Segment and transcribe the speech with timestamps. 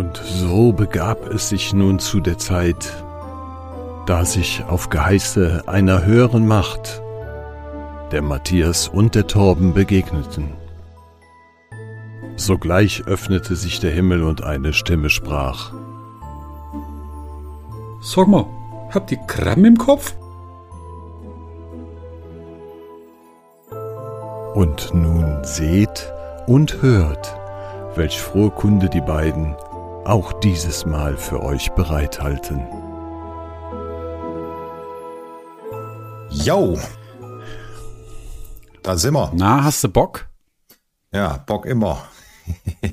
[0.00, 3.04] Und so begab es sich nun zu der Zeit,
[4.06, 7.02] da sich auf Geheiße einer höheren Macht
[8.10, 10.54] der Matthias und der Torben begegneten.
[12.36, 15.70] Sogleich öffnete sich der Himmel und eine Stimme sprach.
[18.00, 18.46] Sag mal,
[18.94, 20.14] habt ihr Kram im Kopf?
[24.54, 26.10] Und nun seht
[26.46, 27.38] und hört,
[27.96, 29.54] welch frohe Kunde die beiden
[30.10, 32.66] auch dieses Mal für euch bereithalten.
[36.30, 36.76] Yo!
[38.82, 39.30] Da sind wir.
[39.34, 40.28] Na, hast du Bock?
[41.12, 42.08] Ja, Bock immer.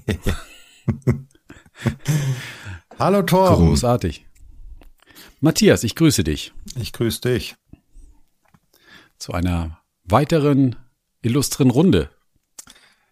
[2.99, 3.67] Hallo Torben.
[3.67, 4.27] Großartig.
[5.39, 6.53] Matthias, ich grüße dich.
[6.75, 7.55] Ich grüße dich.
[9.17, 10.75] Zu einer weiteren
[11.23, 12.11] illustren Runde.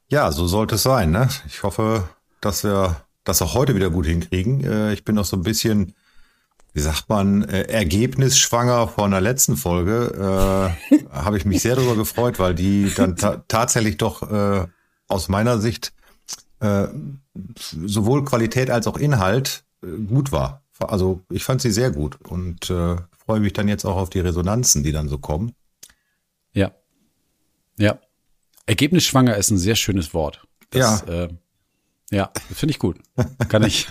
[0.10, 1.10] Ja, so sollte es sein.
[1.10, 1.28] Ne?
[1.48, 2.08] Ich hoffe,
[2.40, 4.64] dass wir das auch heute wieder gut hinkriegen.
[4.64, 5.94] Äh, ich bin noch so ein bisschen,
[6.74, 10.72] wie sagt man, äh, ergebnisschwanger von der letzten Folge.
[10.90, 14.66] Äh, Habe ich mich sehr darüber gefreut, weil die dann ta tatsächlich doch äh,
[15.08, 15.92] aus meiner Sicht
[16.60, 16.88] äh,
[17.86, 20.64] sowohl Qualität als auch Inhalt äh, gut war.
[20.80, 24.20] Also ich fand sie sehr gut und äh, freue mich dann jetzt auch auf die
[24.20, 25.54] Resonanzen, die dann so kommen.
[26.54, 26.72] Ja.
[27.78, 28.00] Ja.
[28.66, 30.46] Ergebnisschwanger ist ein sehr schönes Wort.
[30.72, 31.24] Das, ja.
[31.24, 31.30] Äh,
[32.12, 32.98] ja, finde ich gut.
[33.50, 33.88] Kann ich.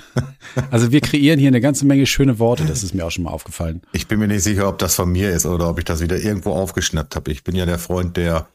[0.71, 3.31] Also wir kreieren hier eine ganze Menge schöne Worte, das ist mir auch schon mal
[3.31, 3.83] aufgefallen.
[3.93, 6.17] Ich bin mir nicht sicher, ob das von mir ist oder ob ich das wieder
[6.17, 7.33] irgendwo aufgeschnappt habe.
[7.33, 8.47] Ich bin ja der Freund, der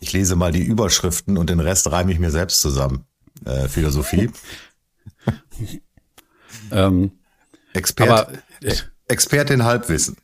[0.00, 3.04] ich lese mal die Überschriften und den Rest reime ich mir selbst zusammen.
[3.44, 4.30] Äh, Philosophie.
[6.70, 7.12] ähm,
[7.72, 8.74] Expert, aber, äh,
[9.08, 10.16] Expertin Halbwissen.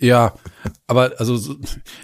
[0.00, 0.34] Ja,
[0.86, 1.56] aber also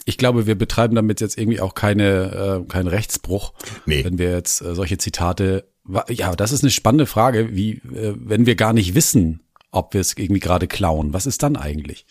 [0.04, 3.54] ich glaube, wir betreiben damit jetzt irgendwie auch keine äh, keinen Rechtsbruch,
[3.86, 4.04] nee.
[4.04, 5.71] wenn wir jetzt äh, solche Zitate.
[6.08, 10.00] Ja, das ist eine spannende Frage, wie äh, wenn wir gar nicht wissen, ob wir
[10.00, 11.12] es irgendwie gerade klauen.
[11.12, 12.06] Was ist dann eigentlich?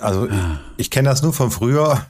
[0.00, 0.34] Also ich,
[0.76, 2.06] ich kenne das nur von früher.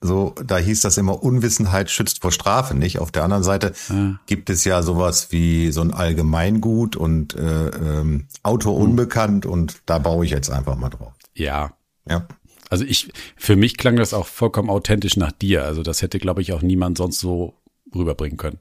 [0.00, 2.98] So, da hieß das immer, Unwissenheit schützt vor Strafe nicht.
[2.98, 4.18] Auf der anderen Seite ja.
[4.26, 9.98] gibt es ja sowas wie so ein Allgemeingut und äh, ähm, Auto unbekannt und da
[9.98, 11.14] baue ich jetzt einfach mal drauf.
[11.34, 11.72] Ja.
[12.08, 12.28] Ja.
[12.68, 15.64] Also ich, für mich klang das auch vollkommen authentisch nach dir.
[15.64, 17.54] Also das hätte, glaube ich, auch niemand sonst so
[17.94, 18.58] rüberbringen können.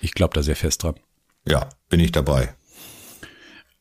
[0.00, 0.94] Ich glaube da sehr fest dran.
[1.46, 2.54] Ja, bin ich dabei.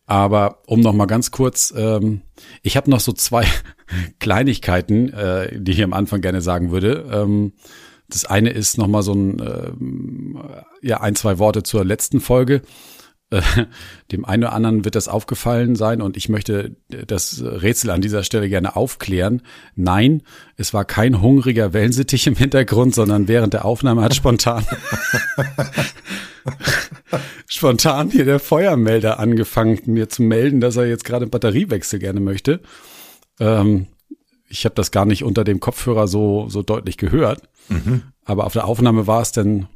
[0.05, 2.21] Aber um noch mal ganz kurz, ähm,
[2.63, 3.45] ich habe noch so zwei
[4.19, 7.05] Kleinigkeiten, äh, die ich am Anfang gerne sagen würde.
[7.11, 7.53] Ähm,
[8.07, 10.41] das eine ist noch mal so ein, ähm,
[10.81, 12.61] ja, ein, zwei Worte zur letzten Folge.
[13.29, 13.41] Äh,
[14.11, 18.23] dem einen oder anderen wird das aufgefallen sein und ich möchte das Rätsel an dieser
[18.23, 19.41] Stelle gerne aufklären.
[19.75, 20.23] Nein,
[20.55, 24.65] es war kein hungriger Wellensittich im Hintergrund, sondern während der Aufnahme hat spontan
[27.47, 32.61] spontan hier der Feuermelder angefangen, mir zu melden, dass er jetzt gerade Batteriewechsel gerne möchte.
[33.39, 33.87] Ähm,
[34.49, 37.41] ich habe das gar nicht unter dem Kopfhörer so, so deutlich gehört.
[37.67, 38.03] Mhm.
[38.23, 39.67] Aber auf der Aufnahme war es dann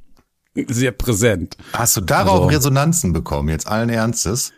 [0.53, 1.57] sehr präsent.
[1.73, 4.51] Hast du darauf also, Resonanzen bekommen, jetzt allen Ernstes?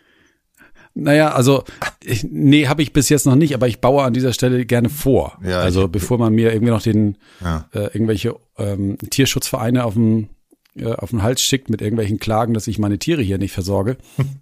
[0.95, 1.63] Naja, also
[2.03, 4.89] ich, nee, habe ich bis jetzt noch nicht, aber ich baue an dieser Stelle gerne
[4.89, 5.39] vor.
[5.43, 7.67] Ja, also ich, bevor man mir irgendwie noch den ja.
[7.73, 10.29] äh, irgendwelche ähm, Tierschutzvereine auf dem
[10.75, 13.97] äh, auf den Hals schickt mit irgendwelchen Klagen, dass ich meine Tiere hier nicht versorge,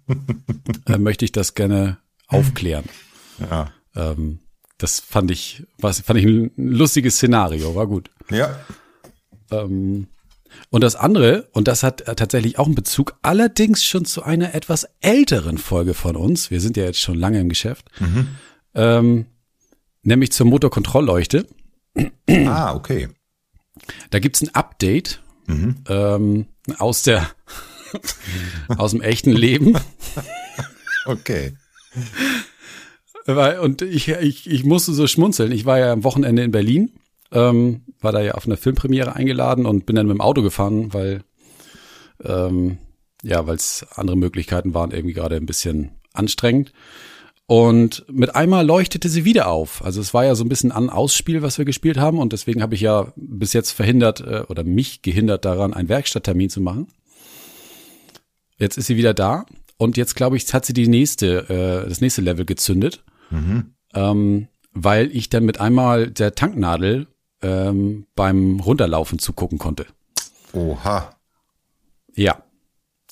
[0.86, 2.84] äh, möchte ich das gerne aufklären.
[3.38, 3.70] Ja.
[3.94, 4.40] Ähm,
[4.78, 8.10] das fand ich, was fand ich ein lustiges Szenario, war gut.
[8.30, 8.58] Ja.
[9.50, 10.08] Ähm,
[10.70, 14.88] und das andere, und das hat tatsächlich auch einen Bezug, allerdings schon zu einer etwas
[15.00, 16.50] älteren Folge von uns.
[16.50, 17.90] Wir sind ja jetzt schon lange im Geschäft.
[18.00, 18.28] Mhm.
[18.74, 19.26] Ähm,
[20.02, 21.46] nämlich zur Motorkontrollleuchte.
[22.46, 23.08] Ah, okay.
[24.10, 25.76] Da gibt's ein Update mhm.
[25.88, 26.46] ähm,
[26.78, 27.28] aus der
[28.68, 29.76] aus dem echten Leben.
[31.04, 31.56] Okay.
[33.26, 35.52] Und ich, ich, ich musste so schmunzeln.
[35.52, 36.92] Ich war ja am Wochenende in Berlin,
[37.32, 40.92] ähm, war da ja auf einer Filmpremiere eingeladen und bin dann mit dem Auto gefahren,
[40.92, 41.22] weil
[42.24, 42.78] ähm,
[43.22, 46.72] ja, weil es andere Möglichkeiten waren, irgendwie gerade ein bisschen anstrengend.
[47.46, 49.84] Und mit einmal leuchtete sie wieder auf.
[49.84, 52.18] Also es war ja so ein bisschen an Ausspiel, was wir gespielt haben.
[52.18, 56.50] Und deswegen habe ich ja bis jetzt verhindert äh, oder mich gehindert daran, einen Werkstatttermin
[56.50, 56.88] zu machen.
[58.58, 59.44] Jetzt ist sie wieder da.
[59.76, 61.48] Und jetzt glaube ich, hat sie die nächste,
[61.84, 63.04] äh, das nächste Level gezündet.
[63.30, 63.74] Mhm.
[63.94, 67.08] Ähm, weil ich dann mit einmal der Tanknadel
[67.42, 69.86] ähm, beim Runterlaufen zugucken konnte.
[70.52, 71.14] Oha.
[72.14, 72.42] Ja.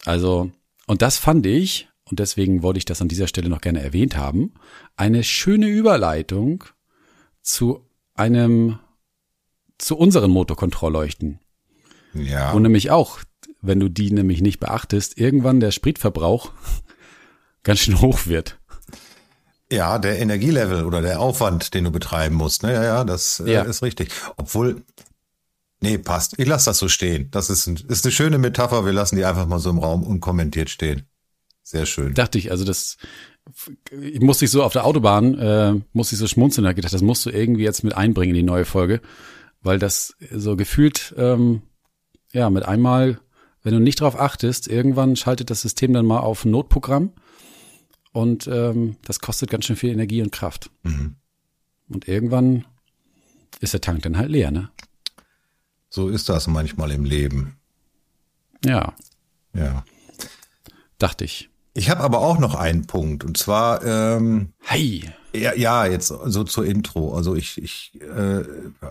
[0.04, 0.50] Also,
[0.86, 4.16] und das fand ich und deswegen wollte ich das an dieser Stelle noch gerne erwähnt
[4.16, 4.54] haben,
[4.96, 6.64] eine schöne Überleitung
[7.42, 8.78] zu einem,
[9.78, 11.40] zu unseren Motorkontrollleuchten.
[12.14, 12.52] Ja.
[12.52, 13.20] Wo nämlich auch
[13.62, 16.52] wenn du die nämlich nicht beachtest, irgendwann der Spritverbrauch
[17.62, 18.58] ganz schön hoch wird.
[19.72, 22.62] Ja, der Energielevel oder der Aufwand, den du betreiben musst.
[22.62, 22.72] Ne?
[22.72, 23.62] Ja, ja, das äh, Ja.
[23.62, 24.10] ist richtig.
[24.36, 24.82] Obwohl,
[25.80, 26.38] nee, passt.
[26.38, 27.28] Ich lasse das so stehen.
[27.30, 28.84] Das ist, ein, ist eine schöne Metapher.
[28.84, 31.04] Wir lassen die einfach mal so im Raum unkommentiert stehen.
[31.62, 32.14] Sehr schön.
[32.14, 32.96] Dachte ich, also das
[33.90, 37.02] ich musste ich so auf der Autobahn, äh, musste ich so schmunzeln, da gedacht, das
[37.02, 39.00] musst du irgendwie jetzt mit einbringen in die neue Folge,
[39.62, 41.62] weil das so gefühlt, ähm,
[42.32, 43.18] ja, mit einmal,
[43.62, 47.12] wenn du nicht drauf achtest, irgendwann schaltet das System dann mal auf Notprogramm
[48.12, 50.70] und ähm, das kostet ganz schön viel Energie und Kraft.
[50.82, 51.16] Mhm.
[51.88, 52.64] Und irgendwann
[53.60, 54.70] ist der Tank dann halt leer, ne?
[55.88, 57.56] So ist das manchmal im Leben.
[58.64, 58.94] Ja,
[59.54, 59.84] Ja.
[60.98, 61.48] dachte ich.
[61.72, 66.44] Ich habe aber auch noch einen Punkt und zwar ähm, Hey, ja, ja jetzt so
[66.44, 67.14] zur Intro.
[67.14, 68.42] Also ich ich äh,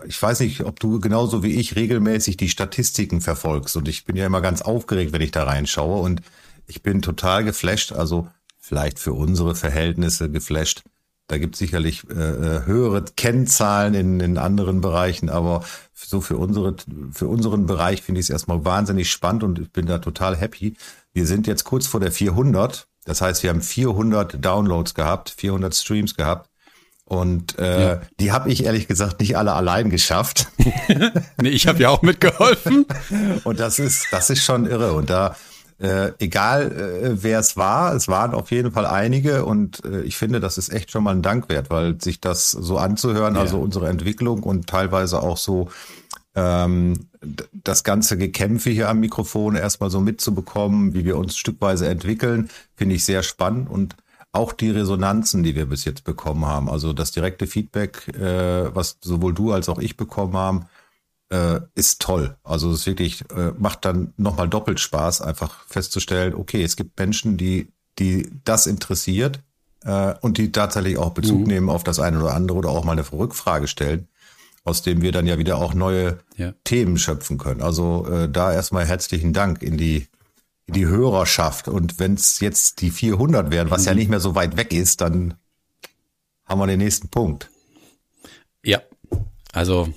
[0.07, 4.15] ich weiß nicht, ob du genauso wie ich regelmäßig die Statistiken verfolgst und ich bin
[4.15, 6.21] ja immer ganz aufgeregt, wenn ich da reinschaue und
[6.67, 7.91] ich bin total geflasht.
[7.91, 8.29] Also
[8.69, 10.83] vielleicht für unsere Verhältnisse geflasht.
[11.27, 15.63] Da gibt sicherlich äh, äh, höhere Kennzahlen in, in anderen Bereichen, aber
[15.93, 16.75] so für unsere
[17.11, 20.75] für unseren Bereich finde ich es erstmal wahnsinnig spannend und ich bin da total happy.
[21.13, 22.87] Wir sind jetzt kurz vor der 400.
[23.05, 26.49] Das heißt, wir haben 400 Downloads gehabt, 400 Streams gehabt.
[27.05, 28.01] Und äh, Ja.
[28.19, 30.47] die habe ich ehrlich gesagt nicht alle allein geschafft.
[31.41, 32.85] nee, ich habe ja auch mitgeholfen.
[33.43, 34.93] Und das ist, das ist schon irre.
[34.93, 35.35] Und da,
[35.79, 39.45] äh, egal äh, wer es war, es waren auf jeden Fall einige.
[39.45, 42.51] Und äh, ich finde, das ist echt schon mal ein Dank wert, weil sich das
[42.51, 43.41] so anzuhören, Ja.
[43.41, 45.69] also unsere Entwicklung und teilweise auch so
[46.35, 47.07] ähm,
[47.51, 52.95] das ganze Gekämpfe hier am Mikrofon erstmal so mitzubekommen, wie wir uns stückweise entwickeln, finde
[52.95, 53.95] ich sehr spannend und
[54.31, 58.97] auch die Resonanzen, die wir bis jetzt bekommen haben, also das direkte Feedback, äh, was
[59.01, 60.65] sowohl du als auch ich bekommen haben,
[61.29, 62.37] äh, ist toll.
[62.43, 66.97] Also es ist wirklich äh, macht dann nochmal doppelt Spaß, einfach festzustellen, okay, es gibt
[66.97, 69.41] Menschen, die die das interessiert
[69.83, 72.93] äh, und die tatsächlich auch Bezug nehmen auf das eine oder andere oder auch mal
[72.93, 74.07] eine Rückfrage stellen,
[74.63, 76.53] aus dem wir dann ja wieder auch neue Ja.
[76.63, 77.61] Themen schöpfen können.
[77.61, 80.07] Also äh, da erstmal herzlichen Dank in die
[80.65, 84.35] in die Hörerschaft und wenn es jetzt die 400 wären, was ja nicht mehr so
[84.35, 85.33] weit weg ist, dann
[86.45, 87.49] haben wir den nächsten Punkt.
[88.63, 88.79] Ja,
[89.51, 89.89] also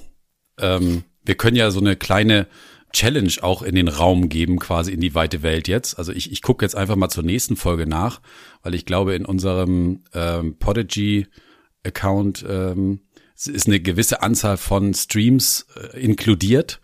[0.58, 2.46] ähm, wir können ja so eine kleine
[2.92, 5.98] Challenge auch in den Raum geben, quasi in die weite Welt jetzt.
[5.98, 8.20] Also ich, ich gucke jetzt einfach mal zur nächsten Folge nach,
[8.62, 13.00] weil ich glaube, in unserem ähm, Podigy-Account ähm,
[13.34, 16.80] ist eine gewisse Anzahl von Streams äh, inkludiert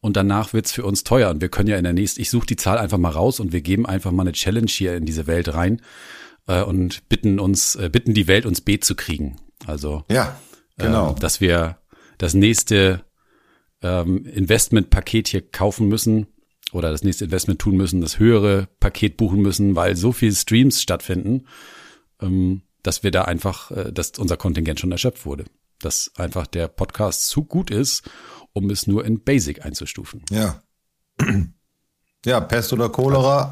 [0.00, 1.30] und danach wird's für uns teuer.
[1.30, 3.52] Und wir können ja in der nächsten, ich suche die Zahl einfach mal raus und
[3.52, 5.82] wir geben einfach mal eine Challenge hier in diese Welt rein
[6.46, 9.36] äh, und bitten uns, äh, bitten die Welt, uns B zu kriegen.
[9.66, 10.38] Also Ja,
[10.76, 11.10] genau.
[11.10, 11.78] ähm, dass wir
[12.16, 13.02] das nächste
[13.82, 16.26] ähm, Investmentpaket hier kaufen müssen
[16.72, 20.82] oder das nächste Investment tun müssen, das höhere Paket buchen müssen, weil so viele Streams
[20.82, 21.46] stattfinden,
[22.20, 25.44] ähm, dass wir da einfach, äh, dass unser Kontingent schon erschöpft wurde.
[25.80, 28.10] Dass einfach der Podcast zu gut ist,
[28.52, 30.22] um es nur in Basic einzustufen.
[30.30, 30.60] Ja.
[32.24, 33.50] Ja, Pest oder Cholera?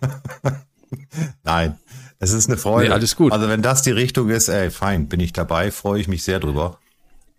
[1.44, 1.78] Nein,
[2.18, 2.88] es ist eine Freude.
[2.88, 3.32] Nee, alles gut.
[3.32, 6.40] Also wenn das die Richtung ist, ey, fein, bin ich dabei, freue ich mich sehr
[6.40, 6.79] drüber.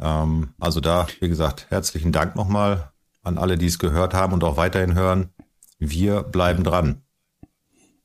[0.02, 2.92] Ähm, also da, wie gesagt, herzlichen Dank nochmal
[3.24, 5.30] an alle, die es gehört haben und auch weiterhin hören.
[5.78, 7.02] Wir bleiben dran.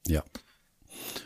[0.06, 0.22] Ja.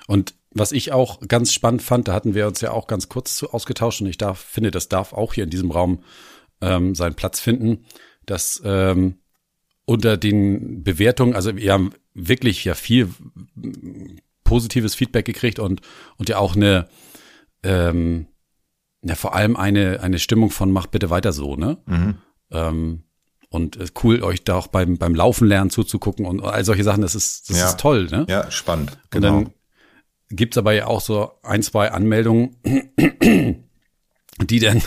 [0.07, 3.37] Und was ich auch ganz spannend fand, da hatten wir uns ja auch ganz kurz
[3.37, 6.03] zu ausgetauscht und ich darf, finde, das darf auch hier in diesem Raum
[6.61, 7.85] ähm, seinen Platz finden,
[8.27, 9.19] dass ähm,
[9.85, 13.11] unter den Bewertungen, also wir haben wirklich ja viel
[14.45, 15.81] positives Feedback gekriegt und,
[16.17, 16.89] und ja auch eine,
[17.63, 18.27] ähm,
[19.03, 21.79] ja vor allem eine, eine Stimmung von macht bitte weiter so, ne?
[22.51, 23.03] Ähm,
[23.49, 27.03] und ist cool, euch da auch beim, beim Laufen lernen zuzugucken und all solche Sachen,
[27.03, 27.67] das ist, das Ja.
[27.67, 28.27] ist toll, ne?
[28.29, 28.93] Ja, spannend.
[28.93, 29.27] Und Genau.
[29.43, 29.51] dann
[30.31, 32.57] gibt's aber ja auch so ein, zwei Anmeldungen,
[34.41, 34.83] die dann,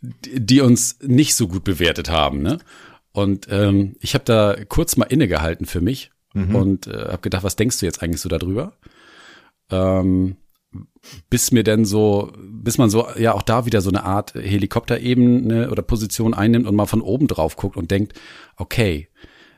[0.00, 2.42] die uns nicht so gut bewertet haben.
[2.42, 2.58] Ne?
[3.12, 7.56] Und ähm, ich habe da kurz mal innegehalten für mich und äh, habe gedacht, was
[7.56, 8.72] denkst du jetzt eigentlich so darüber?
[9.70, 10.36] Ähm,
[11.30, 15.70] bis mir denn so, bis man so ja auch da wieder so eine Art Helikopterebene
[15.70, 18.18] oder Position einnimmt und mal von oben drauf guckt und denkt,
[18.56, 19.08] okay,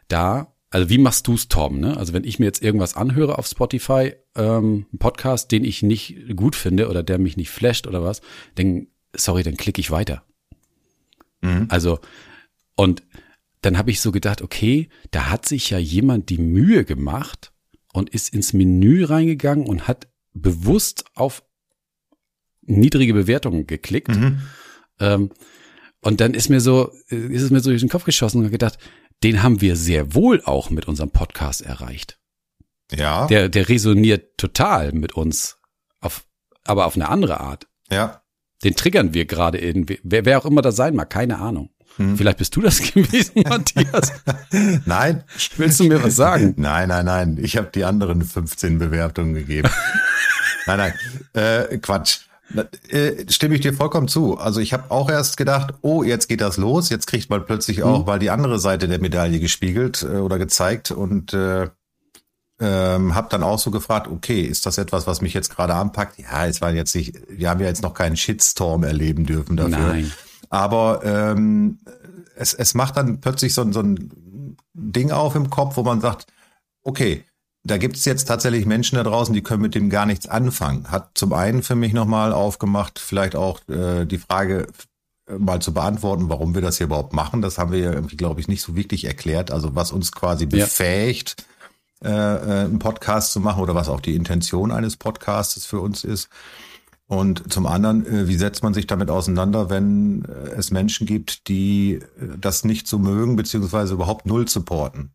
[0.09, 1.80] da, also wie machst du's, Tom?
[1.80, 1.97] Ne?
[1.97, 6.37] Also wenn ich mir jetzt irgendwas anhöre auf Spotify, ähm, einen Podcast, den ich nicht
[6.37, 8.23] gut finde oder der mich nicht flasht oder was,
[8.54, 10.25] dann, sorry, dann klicke ich weiter.
[11.68, 12.00] Also,
[12.76, 13.02] und
[13.61, 17.52] dann habe ich so gedacht, okay, da hat sich ja jemand die Mühe gemacht
[17.92, 21.43] und ist ins Menü reingegangen und hat bewusst auf
[22.62, 24.11] niedrige Bewertungen geklickt.
[25.00, 25.31] Ähm,
[26.00, 28.50] und dann ist mir so, äh, ist es mir so durch den Kopf geschossen und
[28.50, 28.79] gedacht,
[29.23, 32.19] den haben wir sehr wohl auch mit unserem Podcast erreicht.
[32.93, 33.26] Ja.
[33.26, 35.59] Der, der resoniert total mit uns,
[36.00, 36.26] auf,
[36.64, 37.67] aber auf eine andere Art.
[37.91, 38.21] ja.
[38.62, 41.74] Den triggern wir gerade in, wer, wer auch immer das sein mag, keine Ahnung.
[41.97, 42.17] Hm.
[42.17, 44.13] Vielleicht bist du das gewesen, Matthias.
[44.85, 45.25] Nein.
[45.57, 46.55] Willst du mir was sagen?
[46.57, 47.39] Nein, nein, nein.
[47.41, 49.71] Ich habe die anderen 15 Bewertungen gegeben.
[50.67, 50.93] nein, nein.
[51.33, 52.21] Äh, Quatsch.
[52.89, 54.39] Äh, stimme ich dir vollkommen zu.
[54.39, 56.91] Also ich habe auch erst gedacht, oh, jetzt geht das los.
[56.91, 60.91] Jetzt kriegt man plötzlich auch mal die andere Seite der Medaille gespiegelt äh, oder gezeigt
[60.91, 61.69] und äh,
[62.61, 66.19] ähm, habe dann auch so gefragt, okay, ist das etwas, was mich jetzt gerade anpackt?
[66.19, 69.79] Ja, es war jetzt nicht, wir haben ja jetzt noch keinen Shitstorm erleben dürfen dafür.
[69.79, 70.13] Nein.
[70.51, 71.79] Aber ähm,
[72.37, 76.01] es, es macht dann plötzlich so, ein- so ein Ding auf im Kopf, wo man
[76.01, 76.27] sagt,
[76.83, 77.25] okay,
[77.67, 80.91] da gibt es jetzt tatsächlich Menschen da draußen, die können mit dem gar nichts anfangen.
[80.91, 84.67] Hat zum einen für mich nochmal aufgemacht, vielleicht auch äh, die Frage
[85.29, 87.41] äh, mal zu beantworten, warum wir das hier überhaupt machen.
[87.41, 89.51] Das haben wir ja irgendwie, glaube ich, nicht so wirklich erklärt.
[89.51, 90.65] Also was uns quasi Ja.
[90.67, 91.37] befähigt,
[92.05, 96.05] äh, äh, einen Podcast zu machen oder was auch die Intention eines Podcastes für uns
[96.05, 96.29] ist.
[97.06, 101.49] Und zum anderen, äh, wie setzt man sich damit auseinander, wenn äh, es Menschen gibt,
[101.49, 105.12] die äh, das nicht so mögen, beziehungsweise überhaupt null supporten?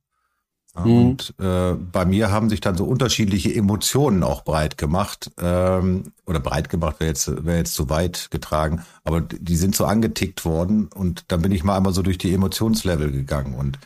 [0.75, 0.91] Mhm.
[0.91, 5.31] Und äh, bei mir haben sich dann so unterschiedliche Emotionen auch breit gemacht.
[5.41, 9.85] Ähm, oder breit gemacht wäre jetzt, wäre jetzt zu weit getragen, aber die sind so
[9.85, 13.79] angetickt worden und dann bin ich mal einmal so durch die Emotionslevel gegangen und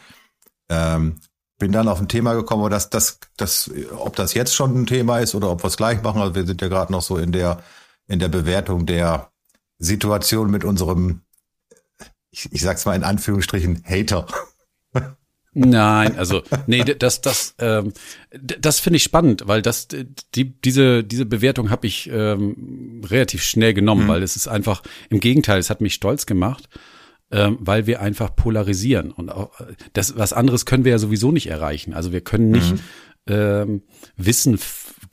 [0.69, 1.15] ähm,
[1.57, 5.19] bin dann auf ein Thema gekommen, dass das, das, ob das jetzt schon ein Thema
[5.19, 6.21] ist oder ob wir es gleich machen.
[6.21, 7.63] Also wir sind ja gerade noch so in der
[8.13, 9.31] in der Bewertung der
[9.79, 11.21] Situation mit unserem,
[12.31, 14.27] ich, ich sag's mal in Anführungsstrichen, Hater.
[15.55, 17.93] Nein, also nee, das das ähm,
[18.31, 19.87] das finde ich spannend, weil das
[20.33, 25.19] die diese diese Bewertung habe ich ähm, relativ schnell genommen, weil es ist einfach im
[25.19, 26.69] Gegenteil, es hat mich stolz gemacht,
[27.29, 29.51] ähm, weil wir einfach polarisieren und auch,
[29.93, 31.93] das was anderes können wir ja sowieso nicht erreichen.
[31.93, 32.73] Also wir können nicht
[33.27, 33.83] ähm,
[34.17, 34.57] Wissen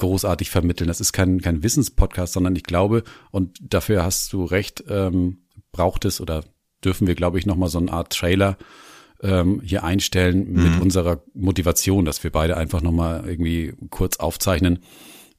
[0.00, 0.88] großartig vermitteln.
[0.88, 6.04] Das ist kein kein Wissenspodcast, sondern ich glaube und dafür hast du recht, ähm, braucht
[6.04, 6.44] es oder
[6.84, 8.56] dürfen wir glaube ich noch mal so eine Art Trailer
[9.22, 14.78] ähm, hier einstellen mit unserer Motivation, dass wir beide einfach nochmal irgendwie kurz aufzeichnen,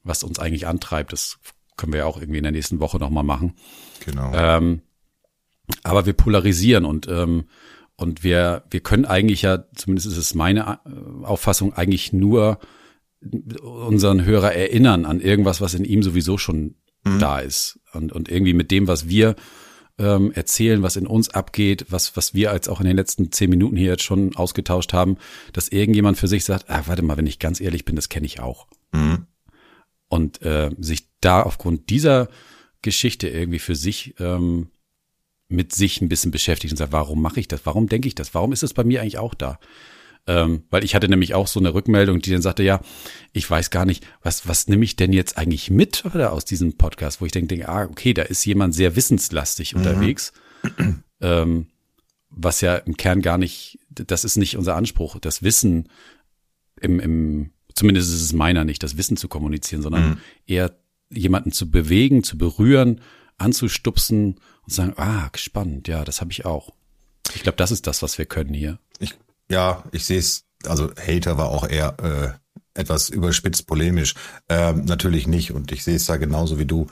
[0.04, 1.12] was uns eigentlich antreibt.
[1.12, 1.38] Das
[1.76, 3.54] können wir ja auch irgendwie in der nächsten Woche nochmal machen.
[4.06, 4.32] Genau.
[4.32, 4.82] Ähm,
[5.82, 7.44] aber wir polarisieren und ähm,
[7.96, 12.60] und wir wir können eigentlich ja, zumindest ist es meine äh, Auffassung, eigentlich nur
[13.62, 16.74] unseren Hörer erinnern an irgendwas, was in ihm sowieso schon
[17.18, 19.34] da ist und und irgendwie mit dem, was wir
[19.98, 23.50] ähm, erzählen, was in uns abgeht, was was wir als auch in den letzten zehn
[23.50, 25.16] Minuten hier jetzt schon ausgetauscht haben,
[25.52, 28.26] dass irgendjemand für sich sagt, ah, warte mal, wenn ich ganz ehrlich bin, das kenne
[28.26, 29.26] ich auch Mhm.
[30.08, 32.28] und äh, sich da aufgrund dieser
[32.82, 34.68] Geschichte irgendwie für sich ähm,
[35.48, 37.66] mit sich ein bisschen beschäftigt und sagt, warum mache ich das?
[37.66, 38.32] Warum denke ich das?
[38.34, 39.58] Warum ist es bei mir eigentlich auch da?
[40.26, 42.80] Ähm, weil ich hatte nämlich auch so eine Rückmeldung, die dann sagte, ja,
[43.32, 46.76] ich weiß gar nicht, was, was nehme ich denn jetzt eigentlich mit oder aus diesem
[46.76, 50.32] Podcast, wo ich denke, denke, ah, okay, da ist jemand sehr wissenslastig unterwegs,
[51.20, 51.66] ähm,
[52.30, 55.88] was ja im Kern gar nicht, das ist nicht unser Anspruch, das Wissen
[56.80, 60.76] im, im zumindest ist es meiner nicht, das Wissen zu kommunizieren, sondern eher
[61.10, 63.00] jemanden zu bewegen, zu berühren,
[63.38, 66.70] anzustupsen und sagen, ah, spannend, ja, das habe ich auch.
[67.34, 68.78] Ich glaube, das ist das, was wir können hier.
[68.98, 69.14] Ich,
[69.52, 74.14] ja, ich sehe es, also Hater war auch eher äh, etwas überspitzt polemisch.
[74.48, 76.86] Ähm, natürlich nicht und ich sehe es da genauso wie du.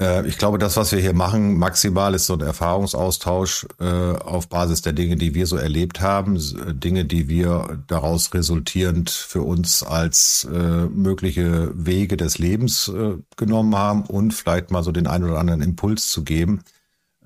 [0.00, 4.48] Äh, ich glaube, das, was wir hier machen, maximal ist so ein Erfahrungsaustausch äh, auf
[4.48, 9.42] Basis der Dinge, die wir so erlebt haben, äh, Dinge, die wir daraus resultierend für
[9.42, 15.06] uns als äh, mögliche Wege des Lebens äh, genommen haben und vielleicht mal so den
[15.06, 16.62] einen oder anderen Impuls zu geben.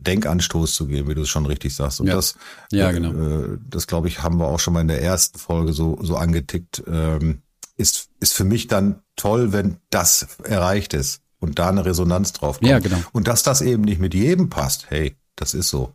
[0.06, 2.00] Denkanstoß zu geben, wie du es schon richtig sagst.
[2.00, 2.14] Und Ja.
[2.14, 2.36] das,
[2.72, 3.12] Ja, genau.
[3.12, 6.16] äh, das glaube ich, haben wir auch schon mal in der ersten Folge so, so
[6.16, 6.82] angetickt.
[6.86, 7.42] Ähm,
[7.76, 12.58] ist, ist für mich dann toll, wenn das erreicht ist und da eine Resonanz drauf
[12.58, 12.70] kommt.
[12.70, 13.02] Ja, genau.
[13.12, 15.92] Und dass das eben nicht mit jedem passt, hey, das ist so.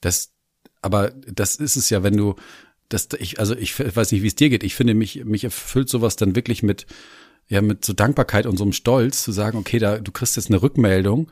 [0.00, 0.30] Das,
[0.82, 2.36] aber das ist es ja, wenn du,
[2.88, 4.62] das, ich, also ich weiß nicht, wie es dir geht.
[4.62, 6.86] Ich finde, mich, mich erfüllt sowas dann wirklich mit,
[7.48, 10.48] ja, mit so Dankbarkeit und so einem Stolz zu sagen, okay, da, du kriegst jetzt
[10.50, 11.30] eine Rückmeldung,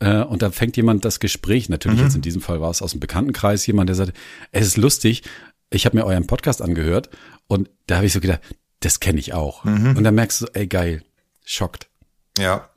[0.00, 2.92] äh, und da fängt jemand das Gespräch, natürlich jetzt in diesem Fall war es aus
[2.92, 4.12] dem Bekanntenkreis, jemand, der sagt,
[4.50, 5.22] es ist lustig,
[5.70, 7.10] ich habe mir euren Podcast angehört
[7.46, 8.40] und da habe ich so gedacht,
[8.80, 9.64] das kenne ich auch.
[9.96, 11.02] Und dann merkst du, ey geil,
[11.44, 11.88] schockt.
[12.38, 12.70] Ja,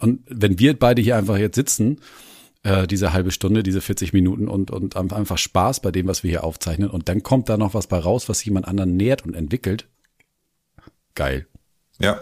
[0.00, 2.00] Und wenn wir beide hier einfach jetzt sitzen,
[2.62, 6.30] äh, diese halbe Stunde, diese 40 Minuten und, und einfach Spaß bei dem, was wir
[6.30, 9.34] hier aufzeichnen und dann kommt da noch was bei raus, was jemand anderen nährt und
[9.34, 9.88] entwickelt.
[11.14, 11.46] Geil.
[11.98, 12.20] ja.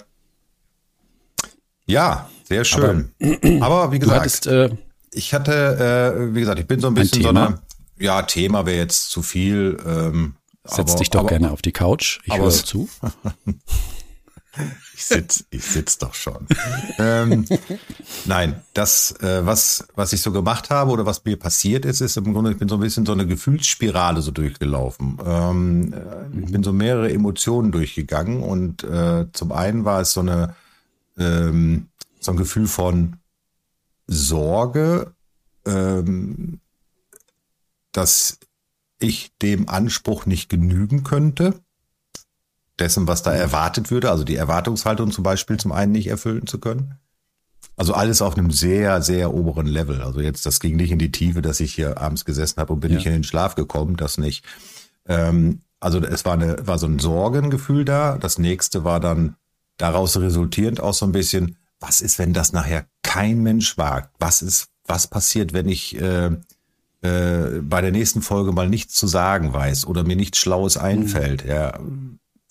[1.86, 3.12] Ja, sehr schön.
[3.60, 4.70] Aber, wie Du gesagt, hattest, äh,
[5.12, 7.46] ich hatte, äh, wie gesagt, ich bin so ein bisschen so Thema?
[7.46, 7.58] eine,
[7.98, 9.78] ja, Thema wäre jetzt zu viel.
[9.86, 10.34] Ähm,
[10.66, 12.20] Setz aber, dich doch aber, gerne auf die Couch.
[12.24, 12.88] Ich höre zu.
[14.94, 16.46] ich sitz, ich sitz doch schon.
[16.98, 17.44] ähm,
[18.24, 22.16] nein, das, äh, was, was ich so gemacht habe oder was mir passiert ist, ist
[22.16, 25.18] im Grunde, ich bin so ein bisschen so eine Gefühlsspirale so durchgelaufen.
[25.24, 30.20] Ähm, äh, ich bin so mehrere Emotionen durchgegangen und äh, zum einen war es so
[30.20, 30.54] eine,
[31.18, 31.88] ähm,
[32.24, 33.16] so ein Gefühl von
[34.06, 35.14] Sorge,
[35.66, 36.60] ähm,
[37.92, 38.38] dass
[38.98, 41.60] ich dem Anspruch nicht genügen könnte,
[42.78, 46.58] dessen, was da erwartet würde, also die Erwartungshaltung zum Beispiel zum einen nicht erfüllen zu
[46.58, 46.98] können.
[47.76, 50.00] Also alles auf einem sehr, sehr oberen Level.
[50.00, 52.80] Also jetzt, das ging nicht in die Tiefe, dass ich hier abends gesessen habe und
[52.80, 52.96] bin ja.
[52.96, 54.44] nicht in den Schlaf gekommen, das nicht.
[55.06, 58.16] Ähm, also es war, eine, war so ein Sorgengefühl da.
[58.16, 59.36] Das nächste war dann
[59.76, 64.14] daraus resultierend auch so ein bisschen, was ist, wenn das nachher kein Mensch wagt?
[64.18, 66.30] Was ist, was passiert, wenn ich äh,
[67.02, 71.44] äh, bei der nächsten Folge mal nichts zu sagen weiß oder mir nichts Schlaues einfällt?
[71.44, 71.50] Mhm.
[71.50, 71.78] Ja,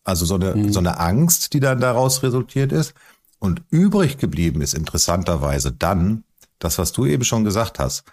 [0.03, 0.71] also so eine, mhm.
[0.71, 2.93] so eine Angst, die dann daraus resultiert ist.
[3.39, 6.23] Und übrig geblieben ist interessanterweise dann
[6.59, 8.03] das, was du eben schon gesagt hast,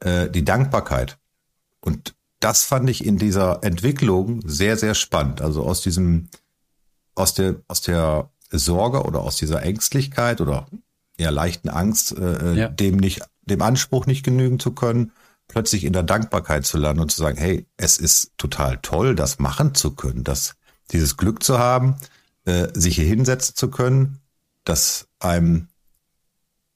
[0.00, 1.18] äh, die Dankbarkeit.
[1.80, 5.40] Und das fand ich in dieser Entwicklung sehr, sehr spannend.
[5.40, 6.28] Also aus diesem,
[7.14, 10.66] aus der, aus der Sorge oder aus dieser Ängstlichkeit oder
[11.16, 12.68] eher leichten Angst, äh, äh, ja.
[12.68, 15.12] dem nicht, dem Anspruch nicht genügen zu können,
[15.48, 19.38] plötzlich in der Dankbarkeit zu landen und zu sagen, hey, es ist total toll, das
[19.38, 20.54] machen zu können, das,
[20.90, 21.96] dieses Glück zu haben,
[22.44, 24.20] äh, sich hier hinsetzen zu können,
[24.64, 25.68] dass einem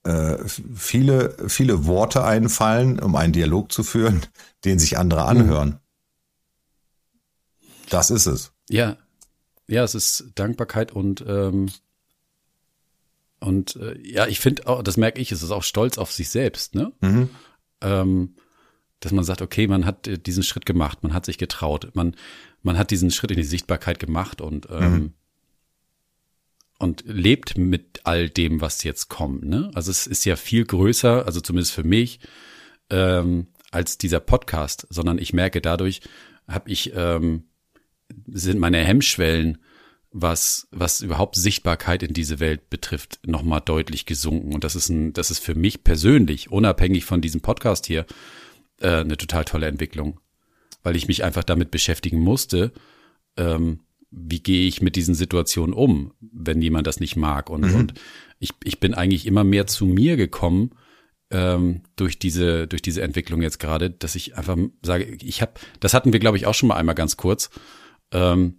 [0.04, 4.23] äh, viele, viele Worte einfallen, um einen Dialog zu führen,
[4.64, 5.28] den sich andere mhm.
[5.28, 5.68] anhören.
[5.68, 5.78] Mhm.
[7.90, 8.52] Das ist es.
[8.68, 8.97] Ja,
[9.68, 11.68] ja, es ist Dankbarkeit und ähm,
[13.40, 16.30] und äh, ja, ich finde auch, das merke ich, es ist auch Stolz auf sich
[16.30, 16.92] selbst, ne?
[17.00, 17.30] Mhm.
[17.81, 18.35] Ähm,
[19.00, 22.16] dass man sagt, okay, man hat äh, diesen Schritt gemacht, man hat sich getraut, man
[22.62, 25.12] man hat diesen Schritt in die Sichtbarkeit gemacht und ähm, mhm.
[26.79, 29.44] und lebt mit all dem, was jetzt kommt.
[29.44, 29.70] Ne?
[29.74, 32.20] Also es ist ja viel größer, also zumindest für mich,
[32.90, 36.00] ähm, als dieser Podcast, sondern ich merke dadurch,
[36.48, 37.44] habe ich ähm,
[38.27, 39.59] sind meine Hemmschwellen,
[40.12, 44.55] was, was überhaupt Sichtbarkeit in diese Welt betrifft, nochmal deutlich gesunken.
[44.55, 48.07] Und das ist ein, das ist für mich persönlich, unabhängig von diesem Podcast hier,
[48.81, 50.21] äh, eine total tolle Entwicklung.
[50.83, 52.73] Weil ich mich einfach damit beschäftigen musste,
[53.37, 57.51] ähm, wie gehe ich mit diesen Situationen um, wenn jemand das nicht mag.
[57.51, 57.75] Und, mhm.
[57.75, 57.95] und
[58.38, 60.71] ich, ich bin eigentlich immer mehr zu mir gekommen,
[61.31, 65.92] ähm, durch diese durch diese Entwicklung jetzt gerade, dass ich einfach sage, ich habe, das
[65.92, 67.51] hatten wir glaube ich auch schon mal einmal ganz kurz
[68.12, 68.59] ähm,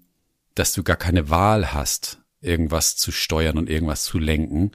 [0.55, 4.71] dass du gar keine Wahl hast, irgendwas zu steuern und irgendwas zu lenken,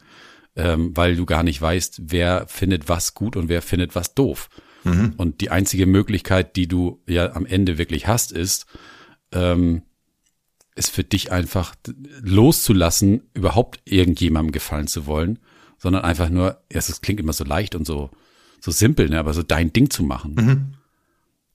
[0.57, 4.49] ähm, weil du gar nicht weißt, wer findet was gut und wer findet was doof.
[4.85, 5.15] Mhm.
[5.17, 8.67] Und die einzige Möglichkeit, die du ja am Ende wirklich hast, ist,
[9.33, 9.83] ähm,
[10.75, 11.75] ist für dich einfach
[12.21, 15.39] loszulassen, überhaupt irgendjemandem gefallen zu wollen,
[15.79, 18.11] sondern einfach nur, ja, es klingt immer so leicht und so,
[18.61, 20.35] so simpel, ne, aber so dein Ding zu machen.
[20.35, 20.75] Mhm.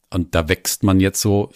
[0.10, 1.52] Und da wächst man jetzt so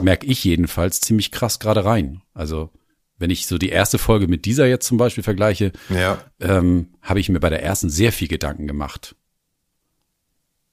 [0.00, 2.22] merke ich jedenfalls, ziemlich krass gerade rein.
[2.34, 2.70] Also
[3.18, 6.18] wenn ich so die erste Folge mit dieser jetzt zum Beispiel vergleiche, ja.
[6.40, 9.16] ähm, habe ich mir bei der ersten sehr viel Gedanken gemacht.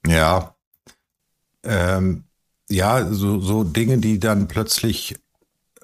[0.05, 0.55] Ja.
[1.63, 2.25] Ähm,
[2.69, 5.15] ja, so, so Dinge, die dann plötzlich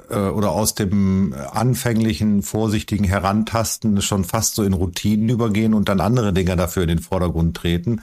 [0.09, 6.01] äh, oder aus dem anfänglichen, vorsichtigen Herantasten schon fast so in Routinen übergehen und dann
[6.01, 8.01] andere Dinge dafür in den Vordergrund treten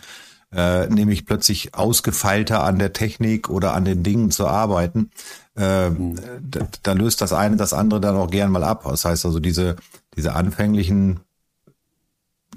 [0.53, 5.11] äh, nämlich plötzlich ausgefeilter an der Technik oder an den Dingen zu arbeiten,
[5.55, 5.91] äh,
[6.41, 8.85] da, da, löst das eine das andere dann auch gern mal ab.
[8.85, 9.77] Das heißt also diese
[10.17, 11.21] diese anfänglichen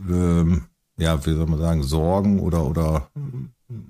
[0.07, 0.65] ähm,
[0.97, 3.09] ja, wie soll man sagen, Sorgen oder oder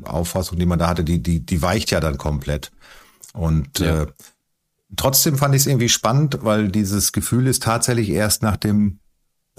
[0.04, 2.72] Auffassung, die man da hatte, die die die weicht ja dann komplett.
[3.34, 4.04] Und ja.
[4.04, 4.08] äh,
[4.96, 9.00] trotzdem fand ich es irgendwie spannend, weil dieses Gefühl ist tatsächlich erst nach dem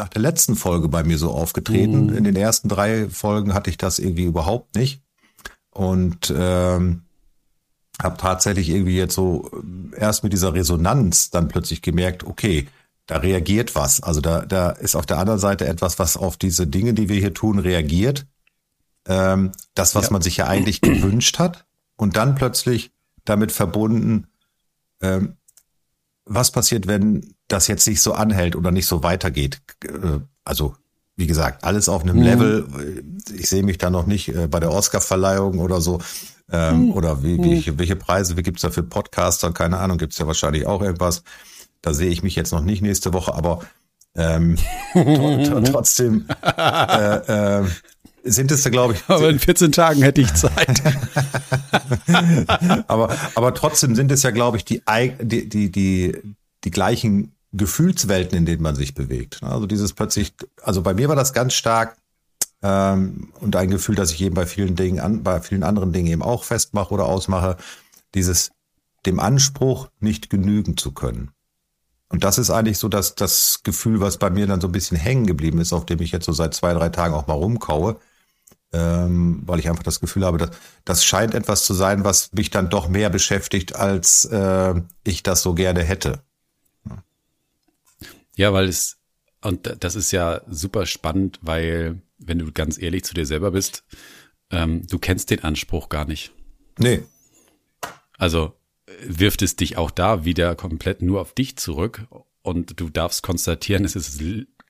[0.01, 2.07] nach der letzten Folge bei mir so aufgetreten.
[2.07, 2.17] Mhm.
[2.17, 5.03] In den ersten drei Folgen hatte ich das irgendwie überhaupt nicht.
[5.71, 7.03] Und ähm,
[8.03, 9.51] habe tatsächlich irgendwie jetzt so
[9.93, 12.67] äh, erst mit dieser Resonanz dann plötzlich gemerkt, okay,
[13.07, 14.03] da reagiert was.
[14.03, 17.17] Also da, da ist auf der anderen Seite etwas, was auf diese Dinge, die wir
[17.17, 18.27] hier tun, reagiert.
[19.07, 20.13] Ähm, das, was ja.
[20.13, 21.67] man sich ja eigentlich gewünscht hat.
[21.97, 22.91] Und dann plötzlich
[23.27, 24.29] damit verbunden,
[25.03, 25.37] ähm,
[26.25, 29.61] was passiert, wenn das jetzt nicht so anhält oder nicht so weitergeht?
[29.85, 30.75] Äh, also,
[31.17, 32.23] wie gesagt, alles auf einem mhm.
[32.23, 33.03] Level.
[33.35, 36.01] Ich sehe mich da noch nicht äh, bei der Oscar-Verleihung oder so.
[36.53, 36.93] Ähm, mhm.
[36.93, 37.79] Oder wie, wie, mhm.
[37.79, 39.53] welche Preise, wie gibt's da für Podcaster?
[39.53, 41.23] Keine Ahnung, gibt's ja wahrscheinlich auch irgendwas.
[41.83, 43.61] Da sehe ich mich jetzt noch nicht nächste Woche, aber
[44.17, 44.57] ähm,
[45.65, 47.65] trotzdem, äh, äh,
[48.25, 49.03] sind es da, glaube ich.
[49.09, 50.83] Aber in 14 Tagen hätte ich Zeit.
[52.87, 54.83] aber, aber trotzdem sind es ja, glaube ich, die,
[55.23, 56.17] die, die, die,
[56.65, 59.43] die gleichen Gefühlswelten, in denen man sich bewegt.
[59.43, 61.97] Also dieses plötzlich, also bei mir war das ganz stark
[62.63, 66.09] ähm, und ein Gefühl, dass ich eben bei vielen Dingen, an, bei vielen anderen Dingen
[66.09, 67.57] eben auch festmache oder ausmache,
[68.15, 68.51] dieses
[69.07, 71.31] dem Anspruch nicht genügen zu können.
[72.09, 74.97] Und das ist eigentlich so dass das Gefühl, was bei mir dann so ein bisschen
[74.97, 77.99] hängen geblieben ist, auf dem ich jetzt so seit zwei, drei Tagen auch mal rumkaue,
[78.73, 80.51] ähm, weil ich einfach das Gefühl habe, dass
[80.85, 85.43] das scheint etwas zu sein, was mich dann doch mehr beschäftigt, als äh, ich das
[85.43, 86.21] so gerne hätte.
[88.41, 88.97] Ja, weil es,
[89.43, 93.85] und das ist ja super spannend, weil, wenn du ganz ehrlich zu dir selber bist,
[94.51, 96.33] ähm, du kennst den Anspruch gar nicht.
[96.79, 97.03] Nee.
[98.17, 98.55] Also
[99.07, 102.07] wirft es dich auch da wieder komplett nur auf dich zurück
[102.41, 104.23] und du darfst konstatieren, es ist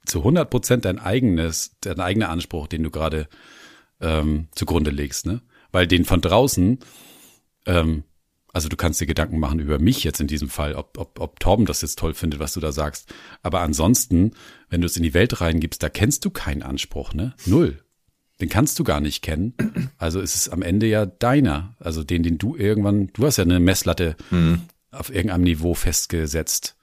[0.05, 3.29] zu 100 Prozent dein eigenes, dein eigener Anspruch, den du gerade
[4.01, 5.43] ähm, zugrunde legst, ne?
[5.71, 6.81] Weil den von draußen,
[7.67, 8.03] ähm,
[8.53, 11.41] also du kannst dir Gedanken machen über mich jetzt in diesem Fall, ob, ob, ob
[11.41, 13.13] Torben das jetzt toll findet, was du da sagst.
[13.43, 14.33] Aber ansonsten,
[14.69, 17.35] wenn du es in die Welt reingibst, da kennst du keinen Anspruch, ne?
[17.47, 17.79] Null.
[18.41, 19.55] Den kannst du gar nicht kennen.
[19.99, 21.77] Also ist es am Ende ja deiner.
[21.79, 24.63] Also den, den du irgendwann, du hast ja eine Messlatte mhm.
[24.91, 26.77] auf irgendeinem Niveau festgesetzt,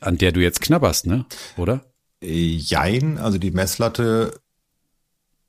[0.00, 1.26] an der du jetzt knabberst, ne?
[1.56, 1.92] Oder?
[2.22, 4.40] Jein, also die Messlatte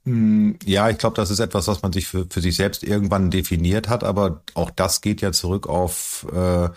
[0.05, 3.87] ja, ich glaube, das ist etwas, was man sich für, für sich selbst irgendwann definiert
[3.87, 6.69] hat, aber auch das geht ja zurück auf äh,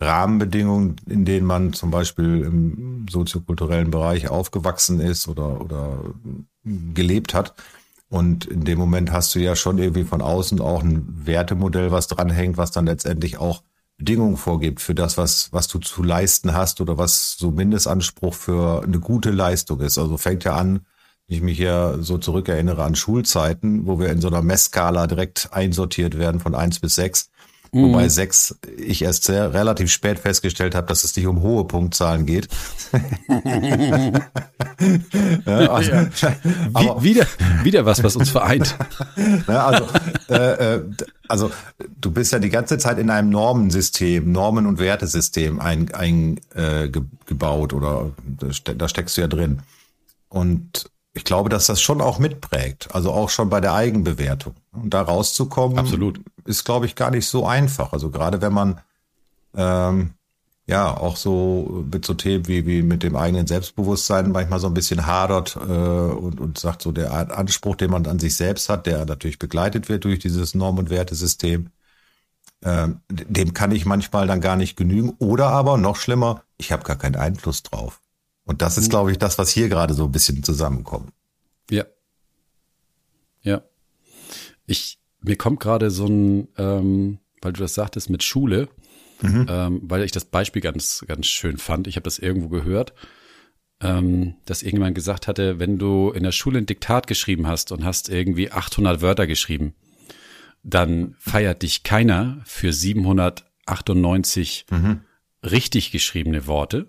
[0.00, 5.98] Rahmenbedingungen, in denen man zum Beispiel im soziokulturellen Bereich aufgewachsen ist oder, oder
[6.64, 7.54] gelebt hat.
[8.10, 12.06] Und in dem Moment hast du ja schon irgendwie von außen auch ein Wertemodell, was
[12.06, 13.62] dranhängt, was dann letztendlich auch
[13.96, 18.82] Bedingungen vorgibt für das, was, was du zu leisten hast oder was so Mindestanspruch für
[18.82, 19.96] eine gute Leistung ist.
[19.98, 20.80] Also fängt ja an,
[21.26, 26.18] ich mich ja so zurückerinnere an Schulzeiten, wo wir in so einer Messskala direkt einsortiert
[26.18, 27.30] werden von eins bis sechs.
[27.74, 27.88] Mhm.
[27.88, 32.24] Wobei sechs ich erst sehr relativ spät festgestellt habe, dass es nicht um hohe Punktzahlen
[32.24, 32.46] geht.
[35.44, 36.06] ja, also, ja.
[36.72, 37.26] Aber, wieder,
[37.64, 38.76] wieder was, was uns vereint.
[39.48, 39.86] Ja, also,
[40.28, 40.82] äh, äh,
[41.28, 41.50] also
[42.00, 46.88] du bist ja die ganze Zeit in einem Normensystem, Normen- und Wertesystem eingebaut ein, äh,
[47.26, 48.12] gebaut oder
[48.76, 49.60] da steckst du ja drin.
[50.28, 54.54] Und ich glaube, dass das schon auch mitprägt, also auch schon bei der Eigenbewertung.
[54.72, 56.20] Und da rauszukommen, Absolut.
[56.44, 57.92] ist, glaube ich, gar nicht so einfach.
[57.92, 58.80] Also gerade wenn man
[59.54, 60.14] ähm,
[60.66, 64.74] ja auch so mit so Themen wie, wie mit dem eigenen Selbstbewusstsein manchmal so ein
[64.74, 68.86] bisschen hadert äh, und, und sagt, so der Anspruch, den man an sich selbst hat,
[68.86, 71.70] der natürlich begleitet wird durch dieses Norm- und Wertesystem,
[72.62, 75.14] äh, dem kann ich manchmal dann gar nicht genügen.
[75.20, 78.00] Oder aber noch schlimmer, ich habe gar keinen Einfluss drauf.
[78.44, 78.90] Und das ist, hm.
[78.90, 81.12] glaube ich, das, was hier gerade so ein bisschen zusammenkommt.
[81.70, 81.84] Ja.
[83.42, 83.62] Ja.
[84.66, 88.68] Ich, mir kommt gerade so ein, ähm, weil du das sagtest mit Schule,
[89.22, 89.46] mhm.
[89.48, 91.86] ähm, weil ich das Beispiel ganz, ganz schön fand.
[91.86, 92.94] Ich habe das irgendwo gehört,
[93.80, 97.84] ähm, dass irgendjemand gesagt hatte, wenn du in der Schule ein Diktat geschrieben hast und
[97.84, 99.74] hast irgendwie 800 Wörter geschrieben,
[100.62, 105.00] dann feiert dich keiner für 798 mhm.
[105.42, 106.86] richtig geschriebene Worte,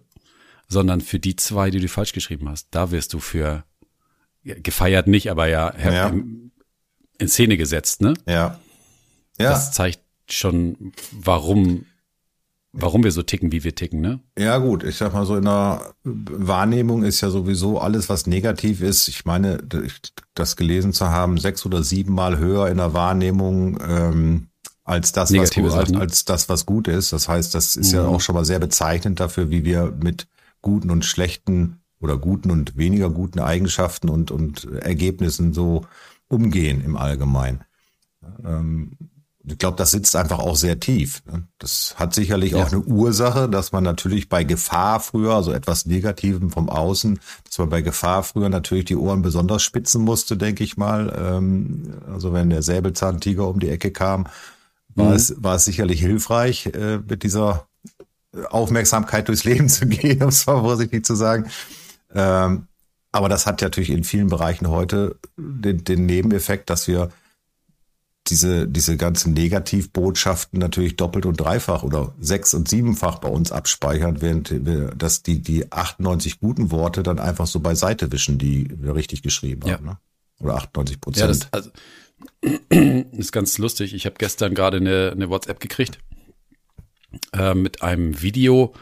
[0.67, 2.67] sondern für die zwei, die du falsch geschrieben hast.
[2.71, 3.63] Da wirst du für
[4.43, 6.13] gefeiert nicht, aber ja, ja.
[7.17, 8.13] in Szene gesetzt, ne?
[8.27, 8.59] Ja.
[9.39, 9.49] Ja.
[9.49, 9.99] Das zeigt
[10.29, 11.85] schon, warum
[12.77, 14.19] warum wir so ticken, wie wir ticken, ne?
[14.37, 18.81] Ja, gut, ich sag mal so, in der Wahrnehmung ist ja sowieso alles, was negativ
[18.81, 19.07] ist.
[19.07, 19.59] Ich meine,
[20.33, 24.47] das gelesen zu haben, sechs oder sieben Mal höher in der Wahrnehmung ähm,
[24.83, 27.13] als das, was gut, als, als, das, was gut ist.
[27.13, 27.97] Das heißt, das ist mhm.
[27.97, 30.27] ja auch schon mal sehr bezeichnend dafür, wie wir mit
[30.65, 35.85] guten und schlechten oder guten und weniger guten Eigenschaften und, und Ergebnissen so
[36.27, 37.63] umgehen im Allgemeinen.
[38.43, 38.97] Ähm,
[39.47, 41.21] ich glaube, das sitzt einfach auch sehr tief.
[41.31, 41.47] Ne?
[41.59, 42.63] Das hat sicherlich ja.
[42.63, 47.59] auch eine Ursache, dass man natürlich bei Gefahr früher, also etwas Negativem vom Außen, dass
[47.59, 51.13] man bei Gefahr früher natürlich die Ohren besonders spitzen musste, denke ich mal.
[51.15, 54.25] Ähm, also wenn der Säbelzahntiger um die Ecke kam,
[54.95, 55.15] war, mhm.
[55.15, 57.67] es, war es sicherlich hilfreich, äh, mit dieser
[58.49, 61.49] Aufmerksamkeit durchs Leben zu gehen, um es mal vorsichtig zu sagen.
[62.13, 62.67] Ähm,
[63.11, 67.11] aber das hat natürlich in vielen Bereichen heute den, den Nebeneffekt, dass wir
[68.27, 74.21] diese, diese ganzen Negativbotschaften natürlich doppelt und dreifach oder sechs- und siebenfach bei uns abspeichern,
[74.21, 78.95] während wir, dass die, die 98 guten Worte dann einfach so beiseite wischen, die wir
[78.95, 79.75] richtig geschrieben ja.
[79.75, 79.85] haben.
[79.85, 79.97] Ne?
[80.39, 81.21] Oder 98 Prozent.
[81.21, 81.69] Ja, das also,
[83.17, 83.93] ist ganz lustig.
[83.93, 85.99] Ich habe gestern gerade eine, eine WhatsApp gekriegt
[87.33, 88.73] äh, mit einem Video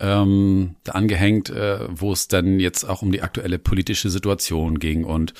[0.00, 5.04] ähm, angehängt, äh, wo es dann jetzt auch um die aktuelle politische Situation ging.
[5.04, 5.34] Und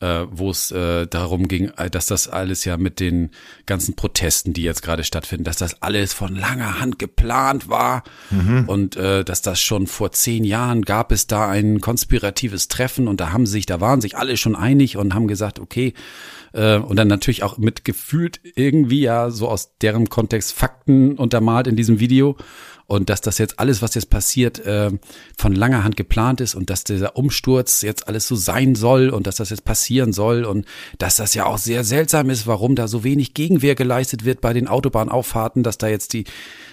[0.00, 3.30] äh, wo es äh, darum ging, äh, dass das alles ja mit den
[3.66, 8.64] ganzen Protesten, die jetzt gerade stattfinden, dass das alles von langer Hand geplant war mhm.
[8.68, 13.20] und äh, dass das schon vor zehn Jahren gab es da ein konspiratives Treffen und
[13.20, 15.94] da haben sich, da waren sich alle schon einig und haben gesagt, okay,
[16.52, 21.66] äh, und dann natürlich auch mit gefühlt irgendwie ja so aus deren Kontext Fakten untermalt
[21.66, 22.36] in diesem Video
[22.88, 24.90] und dass das jetzt alles, was jetzt passiert, äh,
[25.36, 29.26] von langer Hand geplant ist und dass dieser Umsturz jetzt alles so sein soll und
[29.26, 30.64] dass das jetzt passieren soll und
[30.96, 34.54] dass das ja auch sehr seltsam ist, warum da so wenig Gegenwehr geleistet wird bei
[34.54, 36.24] den Autobahnauffahrten, dass da jetzt die,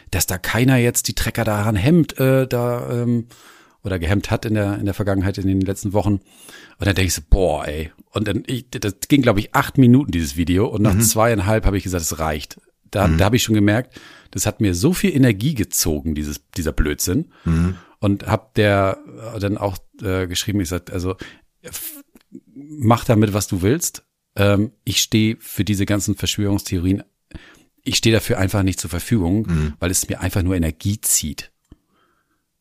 [0.09, 3.27] dass da keiner jetzt die Trecker daran hemmt, äh, da ähm,
[3.83, 6.13] oder gehemmt hat in der in der Vergangenheit in den letzten Wochen.
[6.13, 7.91] Und dann denke ich so, boah, ey.
[8.11, 11.01] Und dann ich, das ging glaube ich acht Minuten dieses Video und nach mhm.
[11.01, 12.57] zweieinhalb habe ich gesagt, es reicht.
[12.89, 13.17] Da, mhm.
[13.17, 13.99] da habe ich schon gemerkt,
[14.31, 17.31] das hat mir so viel Energie gezogen, dieses, dieser Blödsinn.
[17.45, 17.77] Mhm.
[17.99, 18.99] Und hab der
[19.35, 21.15] äh, dann auch äh, geschrieben, ich sag, also
[22.53, 24.03] mach damit, was du willst.
[24.35, 27.03] Ähm, ich stehe für diese ganzen Verschwörungstheorien,
[27.83, 29.73] ich stehe dafür einfach nicht zur Verfügung, mhm.
[29.79, 31.51] weil es mir einfach nur Energie zieht.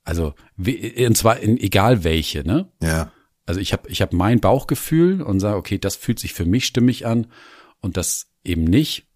[0.04, 2.70] Also, und zwar in egal welche, ne?
[2.82, 3.10] Ja.
[3.46, 6.66] Also ich habe ich hab mein Bauchgefühl und sage, okay, das fühlt sich für mich
[6.66, 7.26] stimmig an
[7.80, 9.06] und das eben nicht.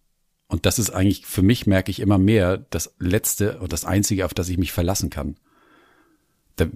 [0.49, 4.25] Und das ist eigentlich, für mich merke ich immer mehr, das Letzte und das Einzige,
[4.25, 5.37] auf das ich mich verlassen kann.
[6.57, 6.67] Da,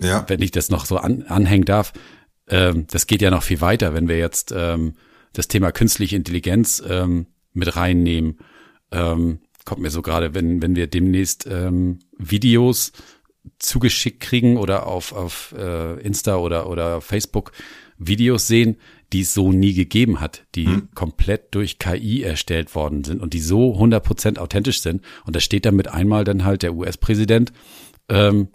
[0.00, 0.24] ja.
[0.28, 1.92] Wenn ich das noch so an, anhängen darf,
[2.48, 4.94] ähm, das geht ja noch viel weiter, wenn wir jetzt ähm,
[5.32, 8.38] das Thema künstliche Intelligenz ähm, mit reinnehmen.
[8.90, 12.92] Ähm, kommt mir so gerade, wenn, wenn wir demnächst ähm, Videos
[13.58, 17.52] zugeschickt kriegen oder auf, auf äh, Insta oder, oder Facebook
[17.96, 18.76] Videos sehen,
[19.12, 20.88] die es so nie gegeben hat, die hm.
[20.94, 25.02] komplett durch KI erstellt worden sind und die so 100% authentisch sind.
[25.24, 27.52] Und da steht damit einmal dann halt der US-Präsident
[28.08, 28.48] ähm,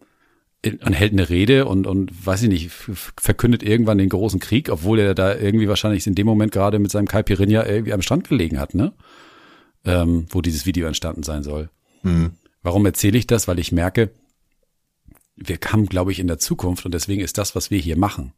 [0.64, 5.00] und hält eine Rede und, und weiß ich nicht, verkündet irgendwann den großen Krieg, obwohl
[5.00, 8.60] er da irgendwie wahrscheinlich in dem Moment gerade mit seinem Caipirinha irgendwie am Strand gelegen
[8.60, 8.94] hat, ne?
[9.86, 11.70] Ähm, wo dieses Video entstanden sein soll.
[12.02, 12.32] Hm.
[12.64, 13.48] Warum erzähle ich das?
[13.48, 14.10] Weil ich merke,
[15.36, 18.34] wir haben, glaube ich, in der Zukunft und deswegen ist das, was wir hier machen,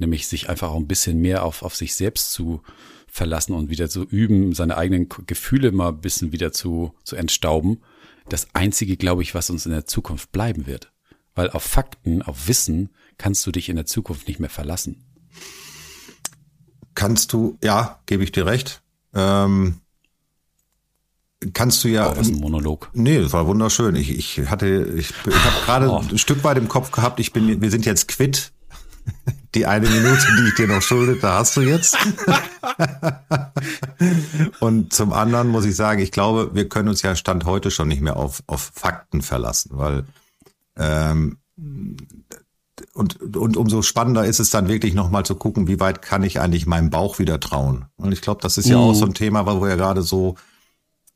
[0.00, 2.62] nämlich sich einfach auch ein bisschen mehr auf, auf sich selbst zu
[3.06, 7.82] verlassen und wieder zu üben, seine eigenen Gefühle mal ein bisschen wieder zu, zu entstauben.
[8.28, 10.92] Das einzige, glaube ich, was uns in der Zukunft bleiben wird.
[11.34, 15.04] Weil auf Fakten, auf Wissen kannst du dich in der Zukunft nicht mehr verlassen.
[16.94, 18.82] Kannst du, ja, gebe ich dir recht.
[19.14, 19.80] Ähm,
[21.52, 22.12] kannst du ja.
[22.12, 22.90] Oh, was ein Monolog.
[22.92, 23.96] Nee, das war wunderschön.
[23.96, 25.98] Ich, ich hatte, ich, ich habe gerade oh.
[25.98, 28.52] ein Stück weit im Kopf gehabt, ich bin, wir sind jetzt quitt
[29.54, 31.96] die eine Minute, die ich dir noch schuldete, hast du jetzt.
[34.60, 37.88] und zum anderen muss ich sagen, ich glaube, wir können uns ja Stand heute schon
[37.88, 40.04] nicht mehr auf, auf Fakten verlassen, weil
[40.76, 41.38] ähm,
[42.94, 46.40] und, und umso spannender ist es dann wirklich nochmal zu gucken, wie weit kann ich
[46.40, 47.86] eigentlich meinem Bauch wieder trauen.
[47.96, 48.80] Und ich glaube, das ist ja mm.
[48.80, 50.36] auch so ein Thema, wo wir ja gerade so,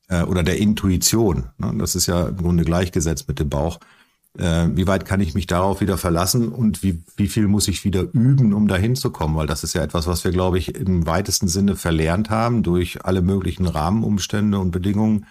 [0.08, 1.74] äh, oder der Intuition, ne?
[1.78, 3.78] das ist ja im Grunde gleichgesetzt mit dem Bauch
[4.38, 7.84] äh, wie weit kann ich mich darauf wieder verlassen und wie, wie viel muss ich
[7.84, 9.36] wieder üben, um dahin zu kommen?
[9.36, 13.04] Weil das ist ja etwas, was wir, glaube ich, im weitesten Sinne verlernt haben durch
[13.04, 15.26] alle möglichen Rahmenumstände und Bedingungen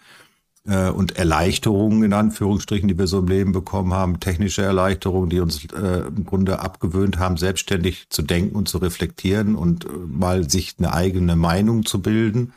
[0.66, 5.42] äh, und Erleichterungen in Anführungsstrichen, die wir so im Leben bekommen haben, technische Erleichterungen, die
[5.42, 10.50] uns äh, im Grunde abgewöhnt haben, selbstständig zu denken und zu reflektieren und äh, mal
[10.50, 12.54] sich eine eigene Meinung zu bilden.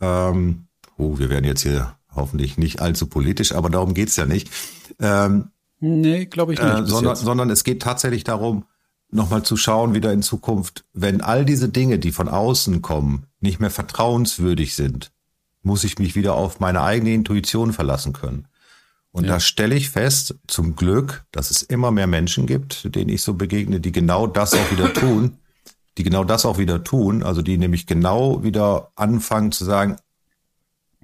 [0.00, 0.66] Ähm,
[0.98, 4.50] oh, wir werden jetzt hier hoffentlich nicht allzu politisch, aber darum geht's ja nicht.
[5.00, 5.48] Ähm,
[5.84, 6.72] Nee, glaube ich nicht.
[6.72, 8.64] Äh, sondern, sondern es geht tatsächlich darum,
[9.10, 13.58] nochmal zu schauen, wieder in Zukunft, wenn all diese Dinge, die von außen kommen, nicht
[13.58, 15.10] mehr vertrauenswürdig sind,
[15.62, 18.46] muss ich mich wieder auf meine eigene Intuition verlassen können.
[19.10, 19.32] Und ja.
[19.32, 23.34] da stelle ich fest, zum Glück, dass es immer mehr Menschen gibt, denen ich so
[23.34, 25.38] begegne, die genau das auch wieder tun,
[25.98, 29.96] die genau das auch wieder tun, also die nämlich genau wieder anfangen zu sagen,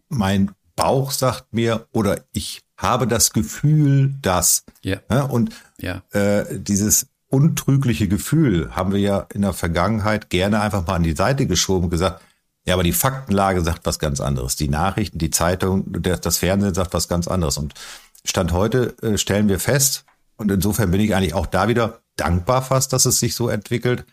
[0.09, 4.65] mein Bauch sagt mir oder ich habe das Gefühl, dass.
[4.83, 4.99] Ja.
[5.11, 6.03] ja und ja.
[6.13, 11.15] Äh, dieses untrügliche Gefühl haben wir ja in der Vergangenheit gerne einfach mal an die
[11.15, 12.23] Seite geschoben und gesagt,
[12.65, 14.57] ja, aber die Faktenlage sagt was ganz anderes.
[14.57, 17.59] Die Nachrichten, die Zeitung, das Fernsehen sagt was ganz anderes.
[17.59, 17.75] Und
[18.25, 20.05] Stand heute äh, stellen wir fest,
[20.37, 24.05] und insofern bin ich eigentlich auch da wieder dankbar fast, dass es sich so entwickelt,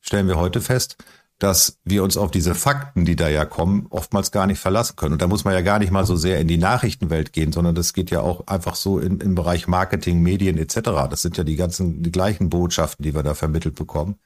[0.00, 0.96] stellen wir heute fest,
[1.38, 5.14] dass wir uns auf diese Fakten, die da ja kommen, oftmals gar nicht verlassen können.
[5.14, 7.74] Und da muss man ja gar nicht mal so sehr in die Nachrichtenwelt gehen, sondern
[7.74, 11.08] das geht ja auch einfach so in, im Bereich Marketing, Medien etc.
[11.10, 14.16] Das sind ja die ganzen, die gleichen Botschaften, die wir da vermittelt bekommen.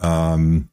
[0.00, 0.68] Ähm,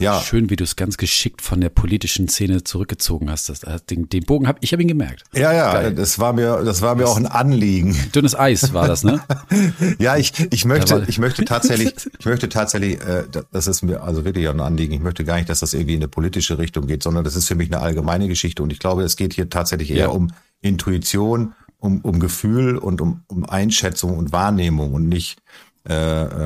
[0.00, 0.20] Ja.
[0.20, 3.50] Schön, wie du es ganz geschickt von der politischen Szene zurückgezogen hast.
[3.50, 5.24] Das, das, den, den Bogen habe ich habe ihn gemerkt.
[5.34, 5.94] Ja, ja, Geil.
[5.94, 7.94] das war mir, das war mir auch ein Anliegen.
[8.14, 9.20] Dünnes Eis war das, ne?
[9.98, 14.24] Ja, ich, ich möchte, ich möchte tatsächlich, ich möchte tatsächlich, äh, das ist mir also
[14.24, 14.94] wirklich auch ein Anliegen.
[14.94, 17.46] Ich möchte gar nicht, dass das irgendwie in eine politische Richtung geht, sondern das ist
[17.46, 18.62] für mich eine allgemeine Geschichte.
[18.62, 20.08] Und ich glaube, es geht hier tatsächlich eher Ja.
[20.08, 20.32] um
[20.62, 25.42] Intuition, um, um Gefühl und um, um Einschätzung und Wahrnehmung und nicht
[25.88, 25.94] äh,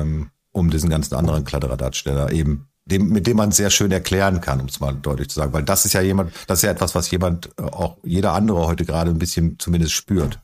[0.01, 3.91] ähm, um diesen ganzen anderen Kladderadatsch, der da eben dem, mit dem man sehr schön
[3.91, 6.63] erklären kann, um es mal deutlich zu sagen, weil das ist ja jemand, das ist
[6.63, 10.39] ja etwas, was jemand, äh, auch jeder andere heute gerade ein bisschen zumindest spürt.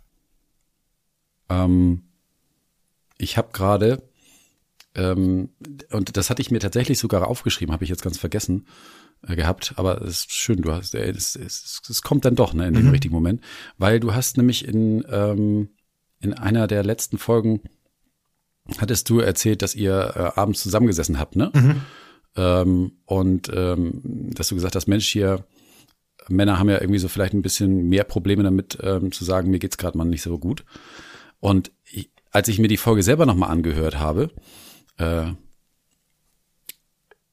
[1.49, 2.03] Ähm,
[3.17, 4.01] ich habe gerade,
[4.95, 5.49] ähm,
[5.91, 8.65] und das hatte ich mir tatsächlich sogar aufgeschrieben, habe ich jetzt ganz vergessen
[9.27, 12.53] äh, gehabt, aber es ist schön, du hast, äh, es, es, es kommt dann doch
[12.53, 13.41] ne, in dem richtigen Moment,
[13.77, 15.69] weil du hast nämlich in, ähm,
[16.19, 17.61] in einer der letzten Folgen
[18.79, 21.51] hattest du erzählt, dass ihr äh, abends zusammengesessen habt, ne?
[22.35, 25.45] Ähm, und ähm, dass du gesagt hast, Mensch, hier
[26.29, 29.59] Männer haben ja irgendwie so vielleicht ein bisschen mehr Probleme damit ähm, zu sagen, mir
[29.59, 30.63] geht's gerade mal nicht so gut.
[31.39, 34.31] Und ich, als ich mir die Folge selber nochmal angehört habe,
[34.97, 35.31] äh,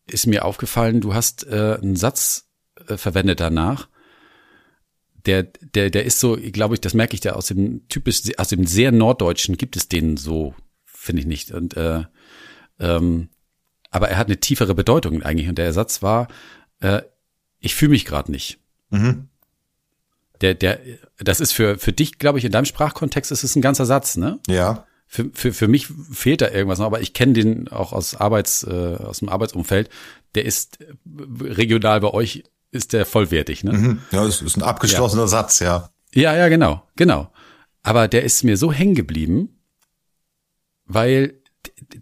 [0.07, 2.49] ist mir aufgefallen, du hast äh, einen Satz
[2.89, 3.89] äh, verwendet danach,
[5.27, 8.49] der, der, der ist so, glaube ich, das merke ich da aus dem typisch, aus
[8.49, 10.55] dem sehr Norddeutschen gibt es den so,
[10.87, 11.51] finde ich nicht.
[11.51, 12.05] Und äh,
[12.81, 13.29] ähm,
[13.91, 15.49] aber er hat eine tiefere Bedeutung eigentlich.
[15.49, 16.29] Und der Satz war,
[16.81, 17.03] äh,
[17.59, 18.59] ich fühle mich gerade nicht.
[18.91, 19.29] Mhm.
[20.41, 20.79] Der, der,
[21.19, 24.17] das ist für, für dich, glaube ich, in deinem Sprachkontext ist es ein ganzer Satz,
[24.17, 24.39] ne?
[24.47, 28.15] Ja, Für, für, für mich fehlt da irgendwas noch, aber ich kenne den auch aus
[28.15, 29.89] Arbeits, äh, aus dem Arbeitsumfeld.
[30.35, 30.93] Der ist äh,
[31.43, 33.73] regional bei euch ist der vollwertig, ne?
[33.73, 34.03] Mhm.
[34.13, 35.91] Ja, es ist ein abgeschlossener Satz, ja.
[36.15, 37.33] Ja, ja, genau, genau.
[37.83, 39.59] Aber der ist mir so hängen geblieben,
[40.85, 41.35] weil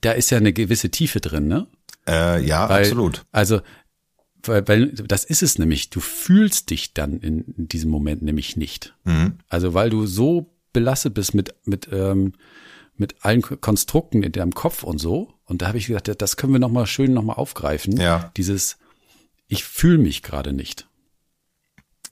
[0.00, 1.68] da ist ja eine gewisse Tiefe drin, ne?
[2.08, 3.24] Äh, ja, Weil, absolut.
[3.32, 3.60] Also,
[4.42, 5.90] weil, weil das ist es nämlich.
[5.90, 8.94] Du fühlst dich dann in, in diesem Moment nämlich nicht.
[9.04, 9.38] Mhm.
[9.48, 12.34] Also, weil du so belastet bist mit, mit, ähm,
[12.96, 15.32] mit allen Ko- Konstrukten in deinem Kopf und so.
[15.44, 17.96] Und da habe ich gedacht, das können wir nochmal schön nochmal aufgreifen.
[17.96, 18.30] Ja.
[18.36, 18.78] Dieses,
[19.48, 20.86] ich fühle mich gerade nicht.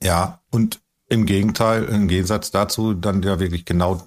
[0.03, 4.03] Ja, und im Gegenteil, im Gegensatz dazu dann ja wirklich genau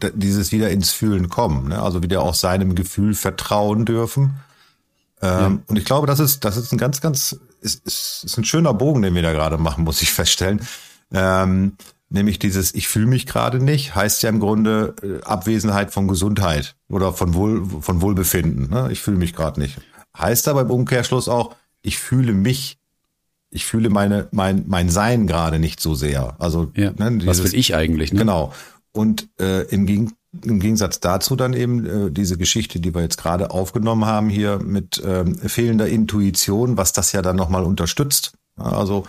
[0.00, 1.80] äh, dieses wieder ins Fühlen kommen, ne?
[1.82, 4.34] also wieder auch seinem Gefühl vertrauen dürfen.
[5.22, 8.44] Ähm, Und ich glaube, das ist, das ist ein ganz, ganz, ist, ist, ist ein
[8.44, 10.60] schöner Bogen, den wir da gerade machen, muss ich feststellen.
[11.12, 11.76] Ähm,
[12.10, 16.76] nämlich dieses, ich fühle mich gerade nicht, heißt ja im Grunde äh, Abwesenheit von Gesundheit
[16.88, 18.70] oder von Wohl, von Wohlbefinden.
[18.70, 18.88] Ne?
[18.92, 19.78] Ich fühle mich gerade nicht.
[20.16, 22.76] Heißt aber im Umkehrschluss auch, ich fühle mich
[23.50, 26.36] ich fühle meine, mein, mein Sein gerade nicht so sehr.
[26.38, 26.90] Also, Ja.
[26.90, 28.18] ne, Was dieses- will ich eigentlich, ne?
[28.18, 28.52] Genau.
[28.92, 30.12] Und äh, im, Gegen,
[30.44, 34.58] im Gegensatz dazu dann eben äh, diese Geschichte, die wir jetzt gerade aufgenommen haben hier
[34.58, 38.32] mit ähm, fehlender Intuition, was das ja dann nochmal unterstützt.
[38.56, 39.04] Also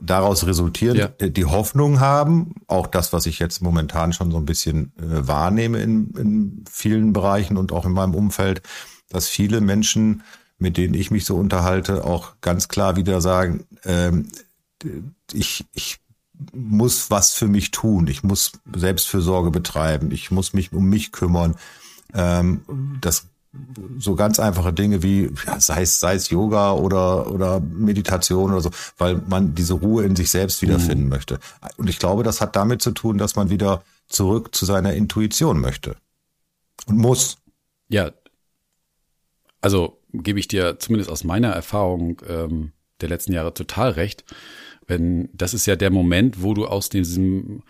[0.00, 1.10] daraus resultierend Ja.
[1.18, 5.26] äh, die Hoffnung haben, auch das, was ich jetzt momentan schon so ein bisschen äh,
[5.26, 8.62] wahrnehme in, in vielen Bereichen und auch in meinem Umfeld,
[9.10, 10.22] dass viele Menschen,
[10.58, 14.28] mit denen ich mich so unterhalte, auch ganz klar wieder sagen, ähm,
[15.32, 15.98] ich, ich
[16.52, 18.06] muss was für mich tun.
[18.06, 20.10] Ich muss Selbstfürsorge betreiben.
[20.10, 21.56] Ich muss mich um mich kümmern.
[22.12, 22.62] Ähm,
[23.00, 23.28] das
[23.98, 28.60] so ganz einfache Dinge wie ja, sei es sei es Yoga oder oder Meditation oder
[28.60, 31.38] so, weil man diese Ruhe in sich selbst wiederfinden möchte.
[31.76, 35.60] Und ich glaube, das hat damit zu tun, dass man wieder zurück zu seiner Intuition
[35.60, 35.96] möchte
[36.86, 37.36] und muss.
[37.88, 38.10] Ja,
[39.60, 44.24] also gebe ich dir zumindest aus meiner Erfahrung ähm, der letzten Jahre total recht.
[44.86, 47.62] Wenn das ist ja der Moment, wo du aus diesem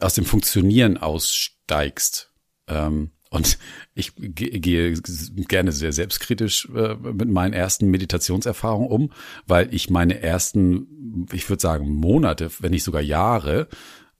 [0.00, 2.32] aus dem Funktionieren aussteigst.
[2.66, 3.58] Ähm, und
[3.94, 9.12] ich ge- gehe gerne sehr selbstkritisch äh, mit meinen ersten Meditationserfahrungen um,
[9.46, 13.68] weil ich meine ersten, ich würde sagen Monate, wenn nicht sogar Jahre,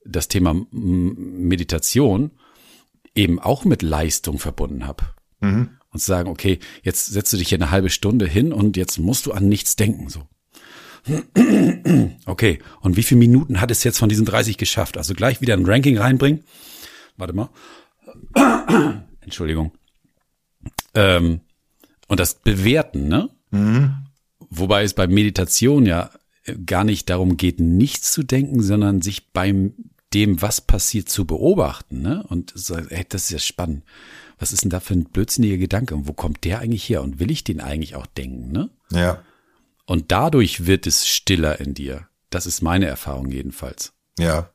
[0.04, 2.30] das Thema Meditation
[3.14, 5.04] eben auch mit Leistung verbunden habe.
[5.90, 8.98] Und zu sagen, okay, jetzt setzt du dich hier eine halbe Stunde hin und jetzt
[8.98, 10.22] musst du an nichts denken, so.
[12.26, 14.96] Okay, und wie viele Minuten hat es jetzt von diesen 30 geschafft?
[14.96, 16.44] Also gleich wieder ein Ranking reinbringen.
[17.16, 17.50] Warte mal.
[19.20, 19.72] Entschuldigung.
[20.94, 21.40] Ähm,
[22.08, 23.30] und das Bewerten, ne?
[24.50, 26.10] Wobei es bei Meditation ja
[26.66, 29.74] gar nicht darum geht, nichts zu denken, sondern sich beim
[30.12, 32.24] dem, was passiert, zu beobachten, ne?
[32.28, 33.84] Und so, ey, das ist ja spannend.
[34.38, 35.94] Was ist denn da für ein blödsinniger Gedanke?
[35.94, 37.02] Und wo kommt der eigentlich her?
[37.02, 38.70] Und will ich den eigentlich auch denken, ne?
[38.90, 39.22] Ja,
[39.90, 42.06] Und dadurch wird es stiller in dir.
[42.30, 43.92] Das ist meine Erfahrung jedenfalls.
[44.20, 44.48] ja.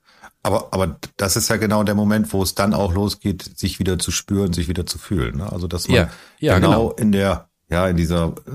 [0.43, 3.97] Aber, aber das ist ja genau der Moment, wo es dann auch losgeht, sich wieder
[3.97, 5.37] zu spüren, sich wieder zu fühlen.
[5.37, 5.51] Ne?
[5.51, 6.09] Also dass man Ja,
[6.39, 6.91] ja, genau, genau.
[6.91, 8.51] in der ja in dieser äh,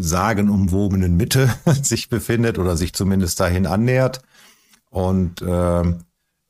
[0.00, 4.22] sagenumwobenen Mitte sich befindet oder sich zumindest dahin annähert
[4.88, 5.94] und äh,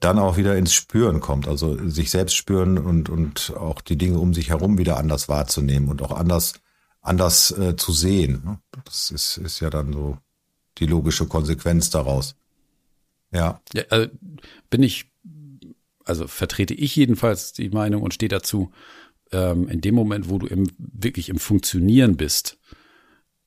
[0.00, 4.20] dann auch wieder ins Spüren kommt, also sich selbst spüren und und auch die Dinge
[4.20, 6.54] um sich herum wieder anders wahrzunehmen und auch anders
[7.06, 8.42] anders äh, zu sehen.
[8.44, 8.58] Ne?
[8.84, 10.18] Das ist ist ja dann so
[10.78, 12.36] die logische Konsequenz daraus.
[13.32, 13.60] Ja.
[13.72, 14.08] ja also
[14.70, 15.10] bin ich,
[16.04, 18.70] also vertrete ich jedenfalls die Meinung und stehe dazu,
[19.32, 22.58] ähm, in dem Moment, wo du im, wirklich im Funktionieren bist,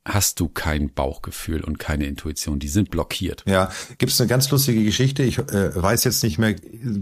[0.09, 2.59] hast du kein Bauchgefühl und keine Intuition.
[2.59, 3.43] Die sind blockiert.
[3.47, 5.23] Ja, gibt es eine ganz lustige Geschichte.
[5.23, 6.55] Ich äh, weiß jetzt nicht mehr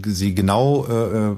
[0.04, 1.36] sie genau, äh,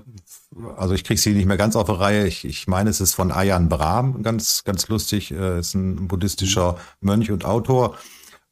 [0.76, 2.26] also ich kriege sie nicht mehr ganz auf die Reihe.
[2.26, 5.30] Ich, ich meine, es ist von Ayan Brahm, ganz ganz lustig.
[5.30, 7.96] Äh, ist ein buddhistischer Mönch und Autor.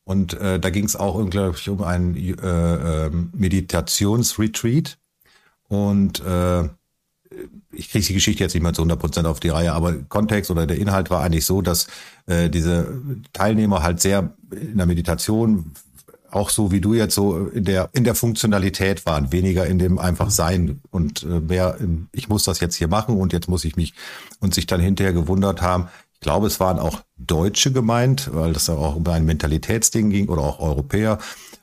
[0.04, 4.98] Und äh, da ging es auch, glaube ich, um einen äh, äh, Meditationsretreat.
[5.68, 6.68] Und äh,
[7.72, 10.50] ich kriege die Geschichte jetzt nicht mehr zu 100 Prozent auf die Reihe, aber Kontext
[10.50, 11.86] oder der Inhalt war eigentlich so, dass
[12.26, 13.00] äh, diese
[13.32, 15.72] Teilnehmer halt sehr in der Meditation
[16.30, 19.98] auch so wie du jetzt so in der in der Funktionalität waren, weniger in dem
[19.98, 23.64] einfach sein und äh, mehr im, ich muss das jetzt hier machen und jetzt muss
[23.64, 23.94] ich mich
[24.40, 28.68] und sich dann hinterher gewundert haben, ich glaube, es waren auch Deutsche gemeint, weil das
[28.68, 31.18] auch um ein Mentalitätsding ging oder auch Europäer.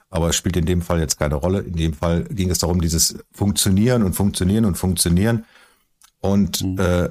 [0.10, 1.60] Aber es spielt in dem Fall jetzt keine Rolle.
[1.60, 5.44] In dem Fall ging es darum, dieses Funktionieren und Funktionieren und Funktionieren.
[6.20, 6.80] Und mhm.
[6.80, 7.10] äh,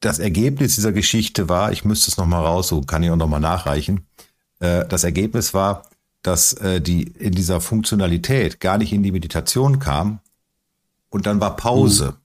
[0.00, 3.40] das Ergebnis dieser Geschichte war, ich müsste es nochmal raus, so kann ich auch nochmal
[3.40, 4.06] nachreichen.
[4.60, 5.84] Äh, das Ergebnis war,
[6.22, 10.20] dass äh, die in dieser Funktionalität gar nicht in die Meditation kam
[11.10, 12.12] und dann war Pause.
[12.12, 12.16] Mhm.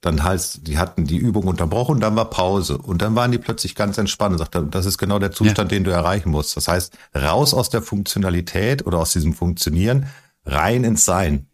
[0.00, 3.76] Dann heißt, die hatten die Übung unterbrochen, dann war Pause und dann waren die plötzlich
[3.76, 5.78] ganz entspannt und sagten, das ist genau der Zustand, ja.
[5.78, 6.56] den du erreichen musst.
[6.56, 10.06] Das heißt, raus aus der Funktionalität oder aus diesem Funktionieren,
[10.44, 11.46] rein ins Sein.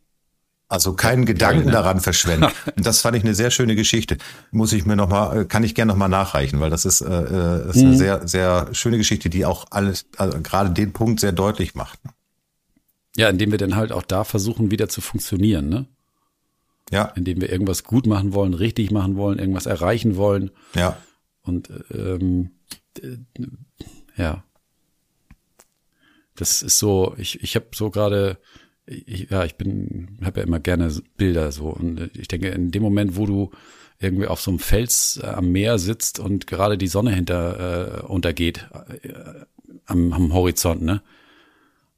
[0.70, 1.72] Also keinen Gedanken ne?
[1.72, 2.52] daran verschwenden.
[2.76, 4.18] Und das fand ich eine sehr schöne Geschichte.
[4.50, 7.00] Muss ich mir noch mal, äh, kann ich gerne noch mal nachreichen, weil das ist,
[7.00, 7.86] äh, äh ist mhm.
[7.86, 11.98] eine sehr, sehr schöne Geschichte, die auch alles, also gerade den Punkt sehr deutlich macht.
[13.16, 15.86] Ja, indem wir dann halt auch da versuchen, wieder zu funktionieren, ne?
[16.90, 17.06] Ja.
[17.16, 20.50] Indem wir irgendwas gut machen wollen, richtig machen wollen, irgendwas erreichen wollen.
[20.74, 20.96] Ja.
[21.42, 22.50] Und ähm,
[24.16, 24.44] ja.
[26.36, 28.38] Das ist so, ich, ich habe so gerade,
[28.88, 31.66] ja, ich bin, habe ja immer gerne Bilder so.
[31.66, 33.50] Und ich denke, in dem Moment, wo du
[34.00, 38.06] irgendwie auf so einem Fels äh, am Meer sitzt und gerade die Sonne hinter äh,
[38.06, 38.68] untergeht
[39.02, 39.10] äh,
[39.86, 41.02] am, am Horizont, ne?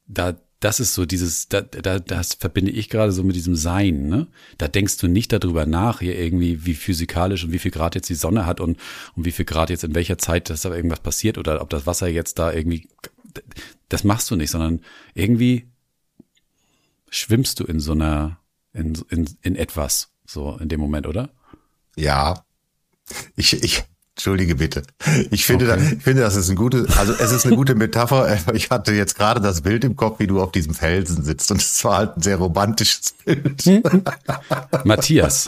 [0.07, 4.07] Da, das ist so dieses, da, da, das verbinde ich gerade so mit diesem Sein,
[4.07, 4.27] ne?
[4.57, 8.09] Da denkst du nicht darüber nach, hier irgendwie, wie physikalisch und wie viel Grad jetzt
[8.09, 8.77] die Sonne hat und,
[9.15, 11.85] und wie viel Grad jetzt in welcher Zeit, dass da irgendwas passiert oder ob das
[11.85, 12.89] Wasser jetzt da irgendwie,
[13.89, 14.81] das machst du nicht, sondern
[15.13, 15.70] irgendwie
[17.11, 18.39] schwimmst du in so einer,
[18.73, 21.29] in, in, in etwas, so in dem Moment, oder?
[21.95, 22.43] Ja.
[23.35, 23.83] Ich, ich,
[24.15, 24.83] Entschuldige bitte.
[25.31, 25.95] Ich finde, okay.
[25.97, 28.37] ich finde, das ist ein gute, also es ist eine gute Metapher.
[28.53, 31.61] Ich hatte jetzt gerade das Bild im Kopf, wie du auf diesem Felsen sitzt und
[31.61, 33.63] es war halt ein sehr romantisches Bild.
[34.83, 35.47] Matthias,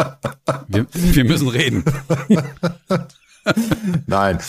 [0.68, 1.84] wir, wir müssen reden.
[4.07, 4.39] Nein.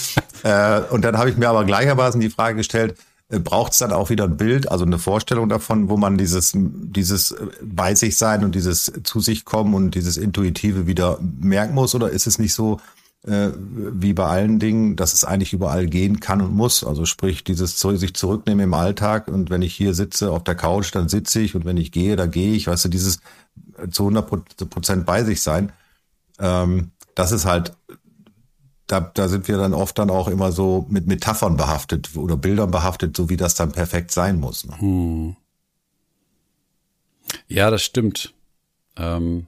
[0.43, 2.97] Äh, und dann habe ich mir aber gleichermaßen die Frage gestellt,
[3.29, 7.33] braucht es dann auch wieder ein Bild, also eine Vorstellung davon, wo man dieses, dieses
[7.33, 11.95] äh, bei sich sein und dieses zu sich kommen und dieses Intuitive wieder merken muss?
[11.95, 12.81] Oder ist es nicht so,
[13.27, 16.85] äh, wie bei allen Dingen, dass es eigentlich überall gehen kann und muss.
[16.85, 20.95] Also sprich, dieses sich zurücknehmen im Alltag und wenn ich hier sitze auf der Couch,
[20.95, 22.67] dann sitze ich und wenn ich gehe, dann gehe ich.
[22.67, 23.21] Weißt du, dieses
[23.91, 24.29] zu 100
[24.69, 25.73] Prozent bei sich sein,
[26.39, 27.75] ähm, das ist halt,
[28.87, 32.71] da, da sind wir dann oft dann auch immer so mit Metaphern behaftet oder Bildern
[32.71, 34.67] behaftet, so wie das dann perfekt sein muss.
[34.67, 34.81] Ne?
[34.81, 35.37] Hm.
[37.49, 38.35] Ja, das stimmt.
[38.97, 39.47] Ähm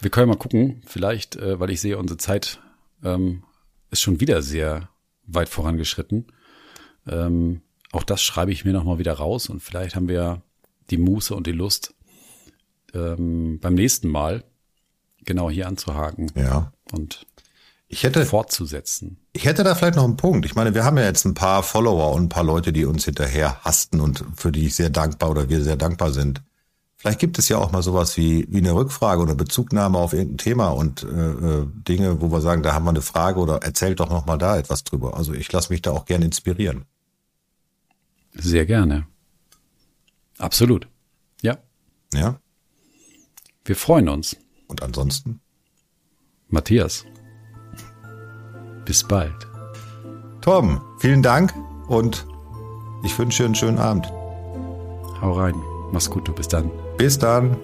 [0.00, 2.60] wir können mal gucken, vielleicht, äh, weil ich sehe, unsere Zeit
[3.02, 3.42] ähm,
[3.90, 4.88] ist schon wieder sehr
[5.26, 6.26] weit vorangeschritten.
[7.06, 10.42] Ähm, auch das schreibe ich mir nochmal wieder raus und vielleicht haben wir
[10.90, 11.94] die Muße und die Lust,
[12.94, 14.44] ähm, beim nächsten Mal
[15.28, 16.32] genau hier anzuhaken.
[16.34, 16.72] Ja.
[16.90, 17.26] Und
[17.86, 19.18] ich hätte, fortzusetzen.
[19.32, 20.44] Ich hätte da vielleicht noch einen Punkt.
[20.44, 23.04] Ich meine, wir haben ja jetzt ein paar Follower und ein paar Leute, die uns
[23.04, 26.42] hinterher hasten und für die ich sehr dankbar oder wir sehr dankbar sind.
[26.96, 30.38] Vielleicht gibt es ja auch mal sowas wie, wie eine Rückfrage oder Bezugnahme auf irgendein
[30.38, 34.00] Thema und äh, äh, Dinge, wo wir sagen, da haben wir eine Frage oder erzählt
[34.00, 35.16] doch noch mal da etwas drüber.
[35.16, 36.86] Also ich lasse mich da auch gerne inspirieren.
[38.34, 39.06] Sehr gerne.
[40.38, 40.88] Absolut.
[41.42, 41.58] Ja.
[42.12, 42.40] Ja.
[43.64, 44.36] Wir freuen uns.
[44.68, 45.40] Und ansonsten?
[46.48, 47.04] Matthias.
[48.84, 49.46] Bis bald.
[50.40, 51.52] Tom, vielen Dank
[51.88, 52.26] und
[53.02, 54.06] ich wünsche dir einen schönen Abend.
[55.20, 55.54] Hau rein.
[55.92, 56.32] Mach's gut, du.
[56.32, 56.70] Bis dann.
[56.96, 57.56] Bis dann.